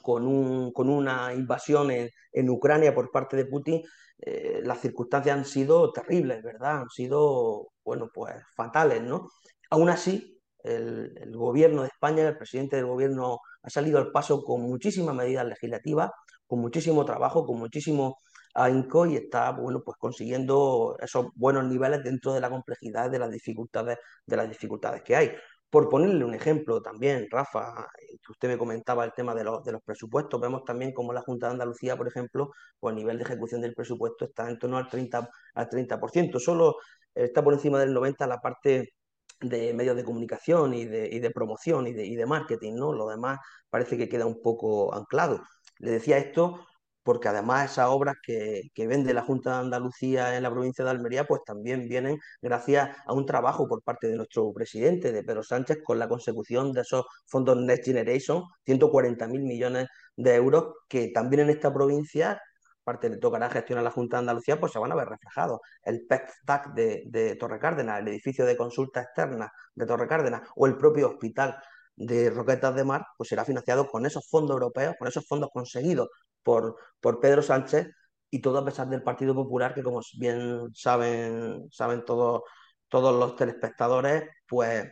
con 0.00 0.26
una 0.26 1.34
invasión 1.34 1.90
en, 1.90 2.50
Ucrania 2.50 2.94
por 2.94 3.10
parte 3.10 3.36
de 3.36 3.44
Putin, 3.46 3.82
eh, 4.22 4.60
las 4.64 4.80
circunstancias 4.80 5.36
han 5.36 5.44
sido 5.44 5.92
terribles, 5.92 6.42
¿verdad? 6.42 6.82
Han 6.82 6.90
sido, 6.90 7.72
bueno, 7.84 8.08
pues 8.14 8.34
fatales, 8.54 9.02
¿no? 9.02 9.28
Aún 9.70 9.88
así, 9.90 10.40
el, 10.62 11.12
el, 11.20 11.36
gobierno 11.36 11.82
de 11.82 11.88
España, 11.88 12.26
el 12.28 12.36
presidente 12.38 12.76
del 12.76 12.86
gobierno 12.86 13.38
ha 13.62 13.70
salido 13.70 13.98
al 13.98 14.12
paso 14.12 14.44
con 14.44 14.62
muchísimas 14.62 15.14
medidas 15.14 15.46
legislativas, 15.46 16.10
con 16.46 16.60
muchísimo 16.60 17.04
trabajo, 17.04 17.44
con 17.46 17.58
muchísimo 17.58 18.18
a 18.54 18.70
Inco 18.70 19.06
y 19.06 19.16
está 19.16 19.50
bueno, 19.52 19.82
pues 19.84 19.96
consiguiendo 19.98 20.96
esos 21.00 21.26
buenos 21.34 21.64
niveles 21.64 22.02
dentro 22.04 22.32
de 22.34 22.40
la 22.40 22.50
complejidad 22.50 23.10
de 23.10 23.18
las 23.18 23.30
dificultades, 23.30 23.98
de 24.26 24.36
las 24.36 24.48
dificultades 24.48 25.02
que 25.02 25.16
hay. 25.16 25.32
Por 25.72 25.88
ponerle 25.88 26.22
un 26.26 26.34
ejemplo 26.34 26.82
también, 26.82 27.28
Rafa, 27.30 27.88
que 28.22 28.32
usted 28.32 28.48
me 28.48 28.58
comentaba 28.58 29.06
el 29.06 29.12
tema 29.14 29.34
de 29.34 29.42
los, 29.42 29.62
presupuestos, 29.82 30.38
vemos 30.38 30.64
también 30.66 30.92
como 30.92 31.14
la 31.14 31.22
Junta 31.22 31.46
de 31.46 31.52
Andalucía, 31.52 31.96
por 31.96 32.06
ejemplo, 32.06 32.50
pues 32.78 32.92
el 32.92 32.96
nivel 32.98 33.16
de 33.16 33.24
ejecución 33.24 33.62
del 33.62 33.74
presupuesto 33.74 34.26
está 34.26 34.50
en 34.50 34.58
torno 34.58 34.76
al 34.76 34.90
30%, 34.90 35.30
al 35.54 35.70
30%. 35.70 36.38
solo 36.38 36.76
está 37.14 37.42
por 37.42 37.54
encima 37.54 37.80
del 37.80 37.94
90% 37.94 38.28
la 38.28 38.38
parte 38.38 38.92
de 39.40 39.72
medios 39.72 39.96
de 39.96 40.04
comunicación 40.04 40.74
y 40.74 40.84
de, 40.84 41.08
y 41.10 41.20
de 41.20 41.30
promoción 41.30 41.86
y 41.86 41.94
de, 41.94 42.06
y 42.06 42.16
de 42.16 42.26
marketing, 42.26 42.74
¿no? 42.74 42.92
Lo 42.92 43.08
demás 43.08 43.38
parece 43.70 43.96
que 43.96 44.10
queda 44.10 44.26
un 44.26 44.42
poco 44.42 44.94
anclado. 44.94 45.40
Le 45.78 45.92
decía 45.92 46.18
esto 46.18 46.66
porque 47.02 47.28
además 47.28 47.72
esas 47.72 47.88
obras 47.88 48.16
que, 48.22 48.70
vende 48.76 49.14
la 49.14 49.22
Junta 49.22 49.52
de 49.52 49.56
Andalucía 49.60 50.36
en 50.36 50.42
la 50.42 50.50
provincia 50.50 50.84
de 50.84 50.90
Almería, 50.90 51.24
pues 51.24 51.42
también 51.44 51.88
vienen 51.88 52.18
gracias 52.40 52.96
a 53.06 53.12
un 53.12 53.26
trabajo 53.26 53.68
por 53.68 53.82
parte 53.82 54.08
de 54.08 54.16
nuestro 54.16 54.52
presidente, 54.52 55.12
de 55.12 55.22
Pedro 55.24 55.42
Sánchez, 55.42 55.78
con 55.84 55.98
la 55.98 56.08
consecución 56.08 56.72
de 56.72 56.82
esos 56.82 57.04
fondos 57.26 57.56
Next 57.56 57.84
Generation, 57.84 58.44
140.000 58.66 59.28
millones 59.42 59.88
de 60.16 60.34
euros, 60.34 60.74
que 60.88 61.08
también 61.08 61.42
en 61.42 61.50
esta 61.50 61.72
provincia, 61.72 62.40
aparte 62.82 63.08
le 63.08 63.18
tocará 63.18 63.48
gestionar 63.50 63.84
la 63.84 63.90
Junta 63.90 64.16
de 64.16 64.20
Andalucía, 64.20 64.60
pues 64.60 64.72
se 64.72 64.78
van 64.78 64.92
a 64.92 64.94
ver 64.94 65.08
reflejados. 65.08 65.60
El 65.82 66.06
PEC-TAC 66.06 66.74
de, 66.74 67.02
de 67.06 67.36
Torre 67.36 67.58
Cárdenas, 67.58 68.00
el 68.00 68.08
edificio 68.08 68.44
de 68.44 68.56
consulta 68.56 69.02
externa 69.02 69.50
de 69.74 69.86
Torre 69.86 70.06
Cárdenas, 70.06 70.42
o 70.56 70.66
el 70.66 70.76
propio 70.76 71.08
hospital 71.10 71.56
de 71.96 72.30
Roquetas 72.30 72.74
de 72.74 72.84
Mar, 72.84 73.06
pues 73.16 73.28
será 73.28 73.44
financiado 73.44 73.88
con 73.88 74.06
esos 74.06 74.28
fondos 74.28 74.54
europeos, 74.54 74.94
con 74.98 75.08
esos 75.08 75.26
fondos 75.26 75.50
conseguidos 75.52 76.08
por, 76.42 76.76
por 77.00 77.20
Pedro 77.20 77.42
Sánchez 77.42 77.88
y 78.30 78.40
todo 78.40 78.58
a 78.58 78.64
pesar 78.64 78.88
del 78.88 79.02
Partido 79.02 79.34
Popular, 79.34 79.74
que 79.74 79.82
como 79.82 80.00
bien 80.18 80.68
saben, 80.74 81.68
saben 81.70 82.04
todos, 82.04 82.42
todos 82.88 83.18
los 83.18 83.36
telespectadores, 83.36 84.24
pues 84.48 84.86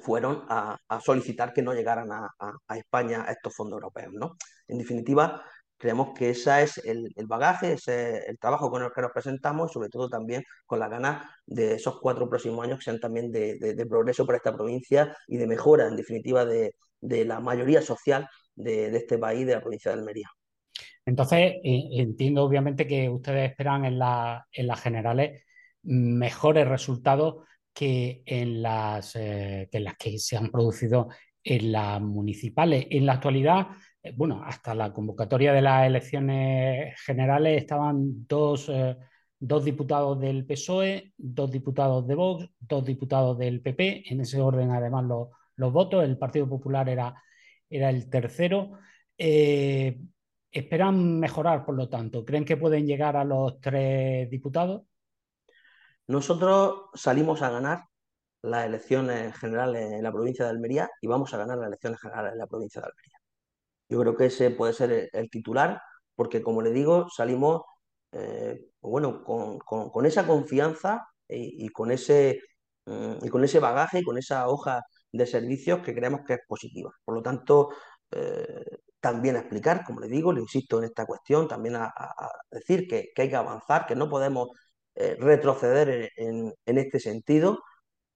fueron 0.00 0.44
a, 0.48 0.78
solicitar 1.00 1.52
que 1.52 1.62
no 1.62 1.74
llegaran 1.74 2.10
a, 2.10 2.28
a, 2.38 2.76
España 2.78 3.26
estos 3.28 3.54
fondos 3.54 3.76
europeos. 3.78 4.12
¿no? 4.14 4.36
En 4.68 4.78
definitiva, 4.78 5.44
creemos 5.84 6.14
que 6.16 6.30
ese 6.30 6.62
es 6.62 6.78
el, 6.78 7.12
bagaje, 7.26 7.74
ese 7.74 8.16
es 8.16 8.28
el 8.28 8.38
trabajo 8.38 8.70
con 8.70 8.82
el 8.82 8.90
que 8.90 9.02
nos 9.02 9.12
presentamos 9.12 9.70
y 9.70 9.74
sobre 9.74 9.90
todo 9.90 10.08
también 10.08 10.42
con 10.64 10.78
la 10.78 10.88
ganas 10.88 11.26
de 11.44 11.74
esos 11.74 12.00
cuatro 12.00 12.26
próximos 12.26 12.64
años 12.64 12.78
que 12.78 12.84
sean 12.84 13.00
también 13.00 13.30
de, 13.30 13.86
progreso 13.86 14.24
para 14.24 14.38
esta 14.38 14.54
provincia 14.54 15.14
y 15.28 15.36
de 15.36 15.46
mejora, 15.46 15.86
en 15.86 15.96
definitiva, 15.96 16.46
de, 16.46 16.74
la 17.02 17.38
mayoría 17.38 17.82
social 17.82 18.26
de, 18.54 18.96
este 18.96 19.18
país, 19.18 19.46
de 19.46 19.56
la 19.56 19.60
provincia 19.60 19.90
de 19.90 19.98
Almería. 19.98 20.30
Entonces, 21.04 21.52
eh, 21.62 21.88
entiendo 21.98 22.44
obviamente 22.44 22.86
que 22.86 23.10
ustedes 23.10 23.50
esperan 23.50 23.84
en, 23.84 24.00
en 24.52 24.66
las 24.66 24.80
generales 24.80 25.42
mejores 25.82 26.66
resultados 26.66 27.44
que 27.74 28.22
en 28.24 28.62
las, 28.62 29.16
eh, 29.16 29.68
que 29.70 29.80
las 29.80 29.96
que 29.98 30.18
se 30.18 30.38
han 30.38 30.50
producido 30.50 31.10
en 31.42 31.72
las 31.72 32.00
municipales. 32.00 32.86
En 32.88 33.04
la 33.04 33.12
actualidad, 33.12 33.66
bueno, 34.16 34.42
hasta 34.44 34.74
la 34.74 34.92
convocatoria 34.92 35.52
de 35.52 35.62
las 35.62 35.86
elecciones 35.86 37.00
generales 37.00 37.62
estaban 37.62 38.26
dos, 38.26 38.70
dos 39.38 39.64
diputados 39.64 40.20
del 40.20 40.44
PSOE, 40.46 41.12
dos 41.16 41.50
diputados 41.50 42.06
de 42.06 42.14
Vox, 42.14 42.48
dos 42.60 42.84
diputados 42.84 43.38
del 43.38 43.60
PP, 43.62 44.04
en 44.12 44.20
ese 44.20 44.40
orden 44.40 44.70
además 44.70 45.04
los, 45.04 45.28
los 45.56 45.72
votos, 45.72 46.04
el 46.04 46.18
Partido 46.18 46.48
Popular 46.48 46.88
era, 46.88 47.14
era 47.68 47.90
el 47.90 48.08
tercero. 48.10 48.72
Eh, 49.16 49.98
¿Esperan 50.50 51.18
mejorar, 51.18 51.64
por 51.64 51.74
lo 51.74 51.88
tanto? 51.88 52.24
¿Creen 52.24 52.44
que 52.44 52.56
pueden 52.56 52.86
llegar 52.86 53.16
a 53.16 53.24
los 53.24 53.60
tres 53.60 54.30
diputados? 54.30 54.82
Nosotros 56.06 56.90
salimos 56.94 57.42
a 57.42 57.50
ganar 57.50 57.84
las 58.42 58.66
elecciones 58.66 59.36
generales 59.36 59.92
en 59.92 60.02
la 60.02 60.12
provincia 60.12 60.44
de 60.44 60.50
Almería 60.50 60.90
y 61.00 61.06
vamos 61.06 61.32
a 61.34 61.38
ganar 61.38 61.58
las 61.58 61.68
elecciones 61.68 62.00
generales 62.00 62.32
en 62.34 62.38
la 62.38 62.46
provincia 62.46 62.80
de 62.80 62.88
Almería. 62.88 63.13
Yo 63.88 64.00
creo 64.00 64.16
que 64.16 64.26
ese 64.26 64.50
puede 64.50 64.72
ser 64.72 65.10
el, 65.12 65.30
titular, 65.30 65.80
porque 66.14 66.42
como 66.42 66.62
le 66.62 66.72
digo, 66.72 67.08
salimos 67.10 67.62
eh, 68.12 68.60
bueno, 68.80 69.24
con, 69.24 70.06
esa 70.06 70.26
confianza 70.26 71.06
y, 71.28 71.68
con 71.70 71.90
ese, 71.90 72.40
mm, 72.86 73.24
y 73.24 73.28
con 73.28 73.44
ese 73.44 73.58
bagaje 73.60 74.00
y 74.00 74.04
con 74.04 74.18
esa 74.18 74.48
hoja 74.48 74.82
de 75.12 75.26
servicios 75.26 75.80
que 75.80 75.94
creemos 75.94 76.20
que 76.26 76.34
es 76.34 76.40
positiva. 76.46 76.90
Por 77.04 77.14
lo 77.16 77.22
tanto, 77.22 77.70
eh, 78.10 78.64
también 79.00 79.36
a 79.36 79.40
explicar, 79.40 79.84
como 79.84 80.00
le 80.00 80.08
digo, 80.08 80.32
le 80.32 80.40
insisto 80.40 80.78
en 80.78 80.84
esta 80.84 81.06
cuestión, 81.06 81.48
también 81.48 81.76
a, 81.76 81.92
decir 82.50 82.86
que, 82.88 83.12
hay 83.16 83.28
que 83.28 83.36
avanzar, 83.36 83.86
que 83.86 83.96
no 83.96 84.08
podemos 84.08 84.48
eh, 84.94 85.16
retroceder 85.20 86.10
en, 86.16 86.54
este 86.66 87.00
sentido, 87.00 87.62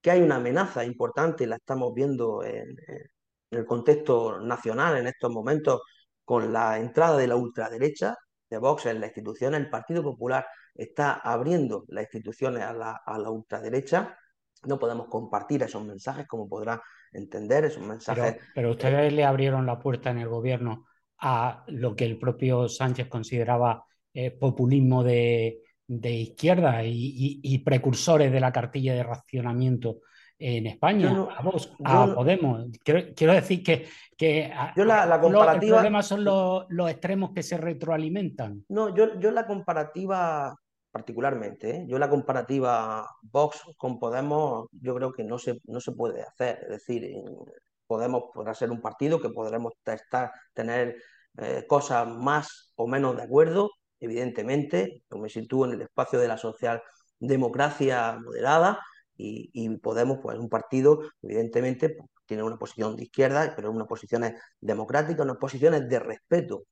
que 0.00 0.10
hay 0.10 0.22
una 0.22 0.37
amenaza 0.37 0.84
importante 0.84 1.44
y 1.44 1.46
la 1.48 1.56
estamos 1.56 1.92
viendo 1.94 2.42
en, 2.44 2.76
el 3.50 3.64
contexto 3.64 4.40
nacional 4.40 4.99
en 4.99 5.07
estos 5.07 5.31
momentos 5.31 5.81
con 6.25 6.52
la 6.52 6.78
entrada 6.78 7.17
de 7.17 7.26
la 7.26 7.37
ultraderecha 7.37 8.17
de 8.50 8.59
Vox 8.59 8.87
en 8.87 9.00
la 9.00 9.07
institución, 9.07 9.55
el 9.55 9.69
Partido 9.69 10.02
Popular 10.02 10.47
está 10.75 11.14
abriendo 11.14 11.85
las 11.88 12.05
instituciones 12.05 12.62
a 12.62 12.73
la, 12.73 13.00
a 13.05 13.19
la 13.19 13.31
ultraderecha. 13.31 14.17
No 14.64 14.78
podemos 14.78 15.09
compartir 15.09 15.62
esos 15.62 15.85
mensajes, 15.85 16.26
como 16.26 16.49
podrá 16.49 16.81
entender, 17.12 17.64
esos 17.64 17.83
mensajes. 17.83 18.37
Pero, 18.55 18.71
ustedes 18.71 19.12
le 19.12 19.25
abrieron 19.25 19.67
la 19.67 19.78
puerta 19.78 20.11
en 20.11 20.19
el 20.19 20.28
gobierno 20.28 20.87
a 21.19 21.64
lo 21.69 21.97
que 21.97 22.05
el 22.05 22.19
propio 22.19 22.69
Sánchez 22.69 23.09
consideraba 23.09 23.85
eh, 24.14 24.31
populismo 24.31 25.02
de, 25.02 25.62
izquierda 25.88 26.83
y, 26.85 27.59
precursores 27.64 28.31
de 28.31 28.40
la 28.40 28.52
cartilla 28.52 28.95
de 28.95 29.02
racionamiento 29.02 30.00
en 30.38 30.66
España, 30.66 31.11
a 31.37 31.42
vos, 31.42 31.75
a 31.85 32.14
Podemos. 32.14 32.66
Quiero, 32.85 33.33
decir 33.33 33.62
que, 33.62 33.88
que 34.16 34.52
yo 34.76 34.85
la, 34.85 35.21
comparativa, 35.21 35.76
el 35.76 35.83
problema 35.83 36.02
son 36.02 36.25
los, 36.25 36.90
extremos 36.90 37.33
que 37.35 37.42
se 37.42 37.57
retroalimentan. 37.57 38.64
No, 38.68 38.95
yo, 38.95 39.18
yo 39.18 39.30
la 39.30 39.47
comparativa 39.47 40.54
particularmente, 40.90 41.71
¿eh? 41.71 41.85
yo 41.87 41.99
la 41.99 42.09
comparativa 42.09 43.07
Vox 43.23 43.62
con 43.76 43.99
Podemos, 43.99 44.68
yo 44.73 44.95
creo 44.95 45.12
que 45.12 45.23
no 45.23 45.38
se, 45.38 45.61
no 45.66 45.80
se 45.80 45.92
puede 45.92 46.23
hacer. 46.23 46.61
Es 46.62 46.68
decir, 46.68 47.14
Podemos 47.87 48.25
podrá 48.35 48.52
ser 48.52 48.71
un 48.71 48.83
partido 48.83 49.18
que 49.18 49.30
podremos 49.30 49.73
estar, 49.87 50.30
tener 50.52 50.97
eh, 51.38 51.64
cosas 51.66 52.07
más 52.07 52.71
o 52.76 52.87
menos 52.87 53.16
de 53.16 53.23
acuerdo, 53.23 53.71
evidentemente, 53.99 55.04
yo 55.11 55.16
me 55.16 55.30
sitúo 55.30 55.64
en 55.64 55.73
el 55.73 55.83
espacio 55.83 56.18
de 56.18 56.28
la 56.28 56.37
socialdemocracia 56.37 58.18
moderada, 58.23 58.78
y, 59.18 59.68
Podemos, 59.78 60.18
pues 60.22 60.38
un 60.38 60.48
partido, 60.48 61.00
evidentemente, 61.22 61.90
pues, 61.90 62.08
tiene 62.26 62.42
una 62.42 62.56
posición 62.58 62.96
de 62.96 63.04
izquierda, 63.04 63.52
pero 63.56 63.70
unas 63.70 63.88
posiciones 63.88 64.40
democráticas, 64.60 65.25
unas 65.25 65.38
posiciones 65.38 65.88
de 65.88 65.98
respeto 65.98 66.64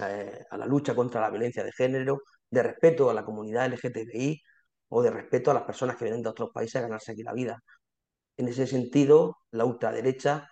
eh, 0.00 0.44
a 0.50 0.56
la 0.56 0.66
lucha 0.66 0.94
contra 0.94 1.20
la 1.20 1.30
violencia 1.30 1.64
de 1.64 1.72
género, 1.72 2.22
de 2.50 2.62
respeto 2.62 3.10
a 3.10 3.14
la 3.14 3.24
comunidad 3.24 3.66
LGTBI 3.66 4.40
o 4.88 5.02
de 5.02 5.10
respeto 5.10 5.50
a 5.50 5.54
las 5.54 5.64
personas 5.64 5.96
que 5.96 6.04
vienen 6.04 6.22
de 6.22 6.28
otros 6.30 6.50
países 6.52 6.76
a 6.76 6.82
ganarse 6.82 7.12
aquí 7.12 7.22
la 7.22 7.32
vida. 7.32 7.62
En 8.36 8.48
ese 8.48 8.66
sentido, 8.66 9.38
la 9.52 9.64
ultraderecha 9.64 10.48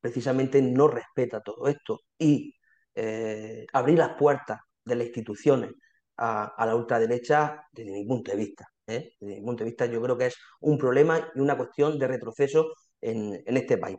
precisamente 0.00 0.62
no 0.62 0.88
respeta 0.88 1.40
todo 1.42 1.68
esto 1.68 2.00
y 2.18 2.54
eh, 2.94 3.66
abrir 3.72 3.98
las 3.98 4.16
puertas 4.18 4.60
de 4.84 4.96
las 4.96 5.06
instituciones 5.06 5.72
a, 6.16 6.46
a 6.46 6.66
la 6.66 6.76
ultraderecha, 6.76 7.64
desde 7.72 7.92
mi 7.92 8.06
punto 8.06 8.30
de 8.32 8.36
vista, 8.38 8.66
¿eh? 8.90 9.14
Desde 9.20 9.40
mi 9.40 9.46
punto 9.46 9.64
de 9.64 9.70
vista, 9.70 9.86
yo 9.86 10.00
creo 10.02 10.16
que 10.18 10.26
es 10.26 10.36
un 10.60 10.78
problema 10.78 11.30
y 11.34 11.40
una 11.40 11.56
cuestión 11.56 11.98
de 11.98 12.06
retroceso 12.08 12.72
en, 13.00 13.42
este 13.46 13.78
país. 13.78 13.98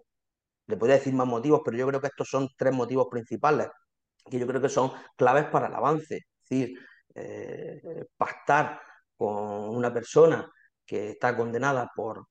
Le 0.68 0.78
podría 0.78 0.98
decir 0.98 1.14
más 1.14 1.28
motivos, 1.28 1.62
pero 1.66 1.78
yo 1.78 1.88
creo 1.88 2.02
que 2.02 2.08
estos 2.08 2.30
son 2.30 2.50
tres 2.58 2.74
motivos 2.74 3.08
principales 3.10 3.68
que 4.30 4.40
yo 4.40 4.48
creo 4.48 4.62
que 4.62 4.70
son 4.70 4.92
claves 5.18 5.46
para 5.46 5.68
el 5.68 5.76
avance. 5.76 6.16
Es 6.18 6.50
decir, 6.50 6.78
eh, 7.16 8.06
pactar 8.18 8.82
con 9.16 9.70
una 9.70 9.94
persona 9.94 10.50
que 10.86 11.12
está 11.12 11.36
condenada 11.38 11.90
por, 11.96 12.28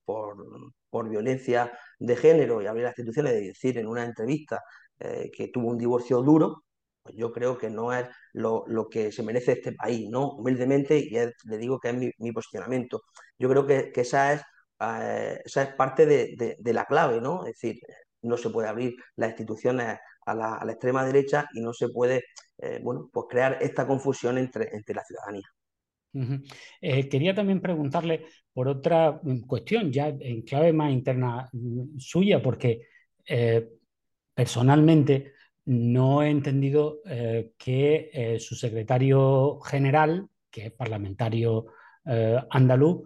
violencia 1.09 1.71
de 1.99 2.15
género 2.15 2.61
y 2.61 2.67
abrir 2.67 2.83
las 2.85 2.97
instituciones 2.97 3.41
y 3.41 3.47
decir 3.47 3.77
en 3.77 3.87
una 3.87 4.03
entrevista 4.03 4.61
eh, 4.99 5.31
que 5.35 5.47
tuvo 5.49 5.69
un 5.69 5.77
divorcio 5.77 6.21
duro, 6.21 6.63
pues 7.03 7.15
yo 7.15 7.31
creo 7.31 7.57
que 7.57 7.69
no 7.69 7.93
es 7.93 8.07
lo, 8.33 8.65
que 8.89 9.11
se 9.11 9.23
merece 9.23 9.53
este 9.53 9.73
país, 9.73 10.09
¿no? 10.09 10.31
Humildemente, 10.33 10.97
y 10.97 11.09
le 11.09 11.57
digo 11.57 11.79
que 11.79 11.89
es 11.89 11.95
mi, 12.17 12.31
posicionamiento. 12.31 13.03
Yo 13.37 13.49
creo 13.49 13.65
que, 13.65 13.91
esa, 13.95 14.33
es, 14.33 14.41
eh, 14.79 15.41
esa 15.43 15.63
es 15.63 15.73
parte 15.75 16.05
de, 16.05 16.73
la 16.73 16.85
clave, 16.85 17.19
¿no? 17.19 17.45
Es 17.45 17.59
decir, 17.59 17.79
no 18.21 18.37
se 18.37 18.49
puede 18.49 18.67
abrir 18.67 18.95
las 19.15 19.29
instituciones 19.29 19.97
a 20.25 20.35
la, 20.35 20.71
extrema 20.71 21.03
derecha 21.05 21.47
y 21.53 21.61
no 21.61 21.73
se 21.73 21.89
puede, 21.89 22.23
eh, 22.59 22.79
bueno, 22.83 23.09
pues 23.11 23.25
crear 23.29 23.57
esta 23.61 23.87
confusión 23.87 24.37
entre, 24.37 24.69
entre 24.75 24.95
la 24.95 25.03
ciudadanía. 25.03 25.47
Eh, 26.81 27.07
quería 27.07 27.33
también 27.33 27.61
preguntarle 27.61 28.25
por 28.53 28.67
otra 28.67 29.21
cuestión, 29.47 29.91
ya 29.93 30.09
en 30.09 30.41
clave 30.41 30.73
más 30.73 30.91
interna 30.91 31.49
mm, 31.51 31.97
suya, 31.97 32.41
porque 32.41 32.81
personalmente 34.33 35.33
no 35.71 36.21
he 36.21 36.29
entendido 36.29 36.99
eh, 37.05 37.53
que 37.57 38.09
eh, 38.11 38.39
su 38.41 38.55
secretario 38.55 39.61
general, 39.61 40.27
que 40.49 40.65
es 40.65 40.71
parlamentario 40.73 41.67
eh, 42.05 42.37
andaluz, 42.49 43.03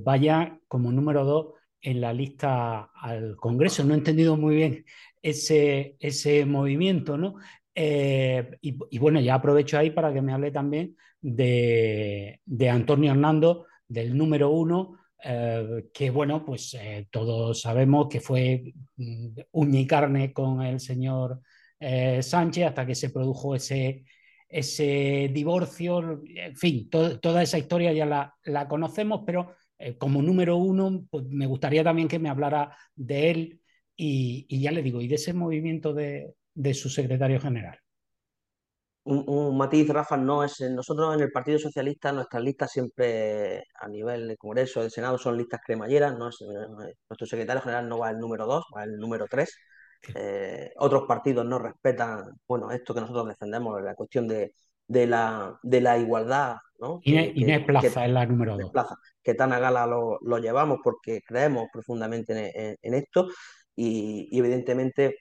vaya 0.00 0.58
como 0.68 0.90
número 0.90 1.24
dos 1.26 1.46
en 1.82 2.00
la 2.00 2.14
lista 2.14 2.90
al 2.94 3.36
Congreso. 3.36 3.84
No 3.84 3.92
he 3.92 3.98
entendido 3.98 4.38
muy 4.38 4.56
bien 4.56 4.86
ese, 5.20 5.96
ese 6.00 6.46
movimiento, 6.46 7.18
¿no? 7.18 7.34
Y, 7.74 8.98
bueno, 8.98 9.20
ya 9.20 9.34
aprovecho 9.34 9.78
ahí 9.78 9.90
para 9.90 10.12
que 10.12 10.22
me 10.22 10.32
hable 10.32 10.50
también 10.50 10.96
de, 11.20 12.40
de 12.44 12.70
Antonio 12.70 13.12
Hernando, 13.12 13.66
del 13.86 14.16
número 14.16 14.50
uno, 14.50 14.98
que 15.22 16.10
bueno, 16.10 16.44
pues 16.44 16.76
todos 17.10 17.60
sabemos 17.60 18.08
que 18.08 18.20
fue 18.20 18.72
mm, 18.96 19.28
uña 19.52 19.80
y 19.80 19.86
carne 19.86 20.32
con 20.32 20.62
el 20.62 20.80
señor 20.80 21.40
eh, 21.80 22.22
Sánchez 22.22 22.66
hasta 22.66 22.86
que 22.86 22.94
se 22.94 23.10
produjo 23.10 23.54
ese, 23.54 24.04
ese 24.48 25.30
divorcio. 25.32 26.22
En 26.34 26.56
fin, 26.56 26.88
toda 26.90 27.42
esa 27.42 27.58
historia 27.58 27.92
ya 27.92 28.34
la, 28.44 28.68
conocemos, 28.68 29.22
pero 29.26 29.54
eh, 29.78 29.96
como 29.96 30.22
número 30.22 30.56
uno, 30.56 31.04
pues 31.10 31.24
me 31.28 31.46
gustaría 31.46 31.84
también 31.84 32.08
que 32.08 32.18
me 32.18 32.30
hablara 32.30 32.76
de 32.94 33.30
él 33.30 33.60
y, 33.96 34.60
ya 34.60 34.70
le 34.70 34.82
digo, 34.82 35.00
y 35.00 35.08
de 35.08 35.16
ese 35.16 35.32
movimiento 35.32 35.92
de, 35.92 36.34
su 36.72 36.88
secretario 36.88 37.40
general. 37.40 37.78
Un, 39.04 39.56
matiz, 39.56 39.88
Rafa, 39.88 40.18
no 40.18 40.44
es. 40.44 40.60
Nosotros 40.60 41.14
en 41.14 41.22
el 41.22 41.32
Partido 41.32 41.58
Socialista, 41.58 42.12
nuestras 42.12 42.42
listas 42.42 42.70
siempre 42.70 43.64
a 43.80 43.88
nivel 43.88 44.28
de 44.28 44.36
Congreso, 44.36 44.82
de 44.82 44.90
Senado, 44.90 45.16
son 45.16 45.38
listas 45.38 45.60
cremalleras. 45.64 46.12
No 46.12 46.28
nuestro 47.08 47.26
secretario 47.26 47.62
general 47.62 47.88
no 47.88 47.98
va 47.98 48.10
el 48.10 48.18
número 48.18 48.46
dos, 48.46 48.64
va 48.76 48.84
el 48.84 48.96
número 48.98 49.26
tres. 49.26 49.56
Eh, 50.14 50.72
otros 50.76 51.04
partidos 51.06 51.44
no 51.44 51.58
respetan, 51.58 52.38
bueno, 52.46 52.70
esto 52.70 52.94
que 52.94 53.00
nosotros 53.00 53.28
defendemos, 53.28 53.82
la 53.82 53.94
cuestión 53.94 54.26
de, 54.28 54.52
la, 54.88 55.58
de 55.62 55.80
la 55.80 55.98
igualdad. 55.98 56.56
¿no? 56.78 57.00
Inés, 57.02 57.64
Plaza 57.64 58.06
es 58.06 58.12
la 58.12 58.26
número 58.26 58.56
dos. 58.56 58.70
Plaza, 58.70 58.96
que 59.22 59.34
tan 59.34 59.52
a 59.52 59.58
gala 59.58 59.86
lo, 59.86 60.38
llevamos 60.38 60.78
porque 60.82 61.20
creemos 61.26 61.66
profundamente 61.72 62.78
en, 62.80 62.94
esto 62.94 63.28
y, 63.74 64.28
evidentemente 64.38 65.18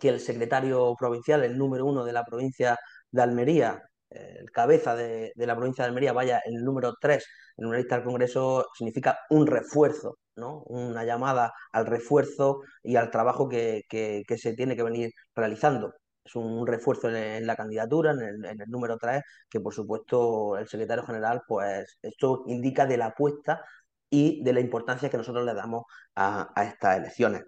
que 0.00 0.08
el 0.08 0.20
secretario 0.20 0.94
provincial, 0.98 1.44
el 1.44 1.58
número 1.58 1.84
uno 1.84 2.04
de 2.04 2.12
la 2.12 2.24
provincia 2.24 2.78
de 3.10 3.22
Almería, 3.22 3.82
el 4.14 4.50
cabeza 4.50 4.94
de, 4.94 5.32
la 5.36 5.56
provincia 5.56 5.84
de 5.84 5.88
Almería 5.88 6.12
vaya 6.12 6.40
el 6.44 6.62
número 6.64 6.94
3 7.00 7.24
en 7.56 7.66
una 7.66 7.78
lista 7.78 7.96
del 7.96 8.04
Congreso 8.04 8.66
significa 8.76 9.18
un 9.30 9.46
refuerzo, 9.46 10.18
¿no? 10.36 10.62
una 10.64 11.04
llamada 11.04 11.52
al 11.72 11.86
refuerzo 11.86 12.60
y 12.82 12.96
al 12.96 13.10
trabajo 13.10 13.48
que, 13.48 13.84
se 13.90 14.54
tiene 14.54 14.76
que 14.76 14.82
venir 14.82 15.10
realizando. 15.34 15.92
Es 16.24 16.36
un 16.36 16.66
refuerzo 16.66 17.10
en, 17.14 17.46
la 17.46 17.56
candidatura, 17.56 18.12
en 18.12 18.44
el, 18.44 18.68
número 18.68 18.96
3, 18.96 19.22
que 19.50 19.60
por 19.60 19.74
supuesto 19.74 20.56
el 20.56 20.68
secretario 20.68 21.04
general, 21.04 21.42
pues 21.46 21.98
esto 22.02 22.44
indica 22.46 22.86
de 22.86 22.96
la 22.96 23.06
apuesta 23.06 23.64
y 24.08 24.42
de 24.44 24.52
la 24.52 24.60
importancia 24.60 25.10
que 25.10 25.16
nosotros 25.16 25.44
le 25.44 25.54
damos 25.54 25.84
a, 26.14 26.52
a 26.54 26.64
estas 26.64 26.98
elecciones. 26.98 27.42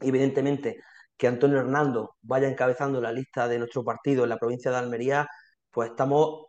Evidentemente, 0.00 0.78
que 1.16 1.26
Antonio 1.28 1.58
Hernando 1.58 2.16
vaya 2.22 2.48
encabezando 2.48 3.00
la 3.00 3.12
lista 3.12 3.48
de 3.48 3.58
nuestro 3.58 3.84
partido 3.84 4.24
en 4.24 4.30
la 4.30 4.38
provincia 4.38 4.70
de 4.70 4.78
Almería 4.78 5.28
pues 5.72 5.90
estamos 5.90 6.46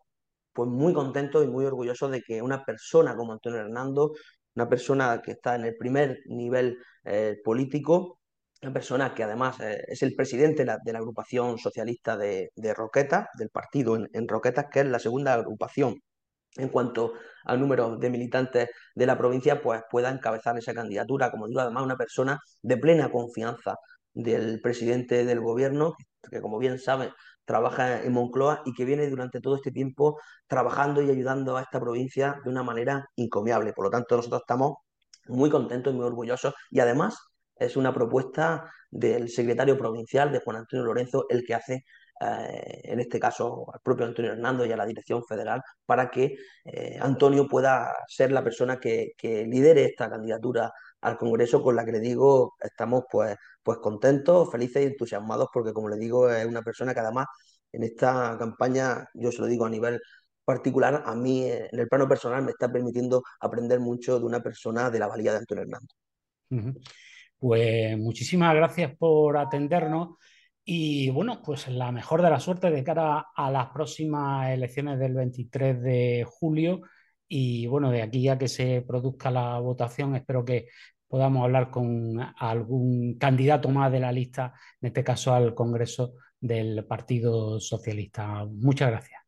pues 0.53 0.69
muy 0.69 0.93
contento 0.93 1.43
y 1.43 1.47
muy 1.47 1.65
orgulloso 1.65 2.09
de 2.09 2.21
que 2.21 2.41
una 2.41 2.63
persona 2.63 3.15
como 3.15 3.33
Antonio 3.33 3.59
Hernando, 3.59 4.13
una 4.55 4.69
persona 4.69 5.21
que 5.23 5.31
está 5.31 5.55
en 5.55 5.65
el 5.65 5.75
primer 5.77 6.19
nivel 6.27 6.77
eh, 7.05 7.37
político, 7.43 8.19
una 8.61 8.73
persona 8.73 9.13
que 9.13 9.23
además 9.23 9.59
eh, 9.61 9.83
es 9.87 10.03
el 10.03 10.15
presidente 10.15 10.63
de 10.65 10.93
la, 10.93 10.99
agrupación 10.99 11.57
socialista 11.57 12.17
de, 12.17 12.51
Roquetas, 12.75 13.27
del 13.37 13.49
partido 13.49 13.95
en, 13.95 14.09
en 14.13 14.27
Roquetas, 14.27 14.67
que 14.71 14.81
es 14.81 14.85
la 14.85 14.99
segunda 14.99 15.33
agrupación 15.33 15.95
en 16.55 16.69
cuanto 16.69 17.13
al 17.45 17.59
número 17.59 17.97
de 17.97 18.09
militantes 18.09 18.69
de 18.95 19.05
la 19.05 19.17
provincia, 19.17 19.61
pues 19.61 19.81
pueda 19.89 20.09
encabezar 20.09 20.57
esa 20.57 20.73
candidatura. 20.73 21.31
Como 21.31 21.47
digo, 21.47 21.61
además 21.61 21.83
una 21.83 21.97
persona 21.97 22.39
de 22.61 22.77
plena 22.77 23.11
confianza 23.11 23.77
del 24.13 24.61
presidente 24.61 25.25
del 25.25 25.41
gobierno, 25.41 25.95
que 26.29 26.41
como 26.41 26.59
bien 26.59 26.79
sabe 26.79 27.11
trabaja 27.45 28.03
en 28.03 28.13
Moncloa 28.13 28.61
y 28.65 28.73
que 28.73 28.85
viene 28.85 29.09
durante 29.09 29.41
todo 29.41 29.55
este 29.55 29.71
tiempo 29.71 30.19
trabajando 30.47 31.01
y 31.01 31.09
ayudando 31.09 31.57
a 31.57 31.61
esta 31.61 31.79
provincia 31.79 32.39
de 32.43 32.49
una 32.49 32.63
manera 32.63 33.05
encomiable. 33.15 33.73
Por 33.73 33.85
lo 33.85 33.91
tanto, 33.91 34.15
nosotros 34.15 34.41
estamos 34.41 34.77
muy 35.27 35.49
contentos 35.49 35.93
y 35.93 35.95
muy 35.95 36.05
orgullosos 36.05 36.53
y 36.69 36.79
además 36.79 37.17
es 37.55 37.77
una 37.77 37.93
propuesta 37.93 38.69
del 38.89 39.29
secretario 39.29 39.77
provincial 39.77 40.31
de 40.31 40.39
Juan 40.39 40.57
Antonio 40.57 40.85
Lorenzo 40.85 41.25
el 41.29 41.43
que 41.45 41.53
hace 41.55 41.85
eh, 42.23 42.81
en 42.83 42.99
este 42.99 43.19
caso 43.19 43.65
al 43.73 43.79
propio 43.81 44.05
Antonio 44.05 44.31
Hernando 44.31 44.65
y 44.65 44.71
a 44.71 44.77
la 44.77 44.85
dirección 44.85 45.23
federal, 45.25 45.61
para 45.85 46.09
que 46.09 46.35
eh, 46.63 46.97
Antonio 47.01 47.47
pueda 47.47 47.93
ser 48.07 48.31
la 48.31 48.43
persona 48.43 48.79
que, 48.79 49.11
que, 49.17 49.45
lidere 49.45 49.85
esta 49.85 50.09
candidatura 50.09 50.71
al 51.03 51.17
Congreso, 51.17 51.61
con 51.61 51.75
la 51.75 51.85
que 51.85 51.91
le 51.91 51.99
digo, 51.99 52.55
estamos 52.61 53.03
pues, 53.11 53.35
pues 53.61 53.77
contentos, 53.79 54.51
felices 54.51 54.83
y 54.83 54.87
entusiasmados, 54.87 55.49
porque 55.53 55.73
como 55.73 55.89
le 55.89 55.97
digo, 55.97 56.29
es 56.29 56.45
una 56.45 56.61
persona 56.61 56.93
que 56.93 56.99
además 57.01 57.27
en 57.71 57.83
esta 57.83 58.37
campaña, 58.39 59.07
yo 59.13 59.31
se 59.31 59.41
lo 59.41 59.47
digo 59.47 59.65
a 59.65 59.69
nivel 59.69 59.99
particular, 60.45 61.03
a 61.05 61.15
mí 61.15 61.45
en 61.45 61.79
el 61.79 61.87
plano 61.87 62.07
personal 62.07 62.43
me 62.43 62.51
está 62.51 62.71
permitiendo 62.71 63.23
aprender 63.39 63.79
mucho 63.79 64.19
de 64.19 64.25
una 64.25 64.41
persona 64.41 64.89
de 64.89 64.99
la 64.99 65.07
valía 65.07 65.31
de 65.31 65.37
Antonio 65.39 65.65
-huh. 66.49 66.79
Pues 67.37 67.97
muchísimas 67.97 68.55
gracias 68.55 68.95
por 68.97 69.37
atendernos. 69.37 70.17
Y 70.65 71.09
bueno, 71.09 71.41
pues 71.43 71.67
la 71.67 71.91
mejor 71.91 72.21
de 72.21 72.29
la 72.29 72.39
suerte 72.39 72.71
de 72.71 72.83
cara 72.83 73.25
a 73.35 73.51
las 73.51 73.67
próximas 73.69 74.49
elecciones 74.51 74.97
del 74.97 75.13
23 75.13 75.81
de 75.81 76.25
julio. 76.25 76.81
Y 77.27 77.67
bueno, 77.67 77.91
de 77.91 78.01
aquí 78.01 78.29
a 78.29 78.37
que 78.37 78.47
se 78.47 78.81
produzca 78.87 79.29
la 79.31 79.59
votación, 79.59 80.15
espero 80.15 80.45
que 80.45 80.67
podamos 81.13 81.43
hablar 81.43 81.69
con 81.69 82.19
algún 82.39 83.19
candidato 83.19 83.69
más 83.69 83.91
de 83.91 83.99
la 83.99 84.11
lista, 84.11 84.51
en 84.81 84.87
este 84.87 85.03
caso 85.03 85.31
al 85.31 85.53
Congreso 85.53 86.15
del 86.39 86.87
Partido 86.87 87.59
Socialista. 87.59 88.45
Muchas 88.45 88.89
gracias. 88.89 89.21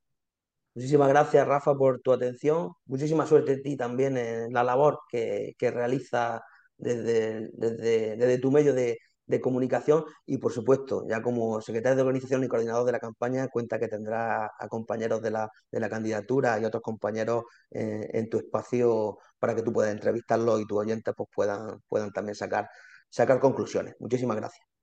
Muchísimas 0.74 1.10
gracias, 1.10 1.48
Rafa, 1.48 1.76
por 1.76 2.02
tu 2.02 2.12
atención. 2.12 2.72
Muchísima 2.88 3.28
suerte 3.28 3.52
a 3.52 3.62
ti 3.62 3.78
también 3.78 4.18
en 4.18 4.52
la 4.52 4.64
labor 4.64 5.02
que, 5.12 5.54
que 5.60 5.70
realiza 5.70 6.42
desde, 6.76 7.52
desde, 7.54 8.18
desde 8.18 8.40
tu 8.40 8.52
medio 8.52 8.74
de, 8.74 8.98
de 9.26 9.42
comunicación 9.42 10.06
y, 10.26 10.38
por 10.38 10.52
supuesto, 10.52 11.06
ya 11.08 11.22
como 11.22 11.62
secretario 11.62 11.96
de 11.96 12.02
organización 12.04 12.44
y 12.44 12.48
coordinador 12.48 12.86
de 12.86 12.92
la 12.92 13.00
campaña, 13.00 13.48
cuenta 13.48 13.80
que 13.80 13.88
tendrá 13.88 14.46
a 14.58 14.68
compañeros 14.68 15.22
de 15.22 15.32
la, 15.32 15.50
de 15.72 15.80
la 15.80 15.90
candidatura 15.90 16.60
y 16.60 16.66
otros 16.66 16.84
compañeros 16.84 17.44
eh, 17.72 18.10
en 18.14 18.30
tu 18.30 18.38
espacio 18.38 19.18
para 19.40 19.56
que 19.56 19.64
tú 19.64 19.74
puedas 19.74 19.92
entrevistarlos 19.92 20.62
y 20.62 20.66
tus 20.66 20.78
oyentes 20.80 21.14
pues, 21.16 21.30
puedan, 21.34 21.82
puedan 21.88 22.12
también 22.12 22.36
sacar, 22.36 22.70
sacar 23.10 23.40
conclusiones. 23.40 23.96
Muchísimas 24.00 24.38
gracias. 24.38 24.75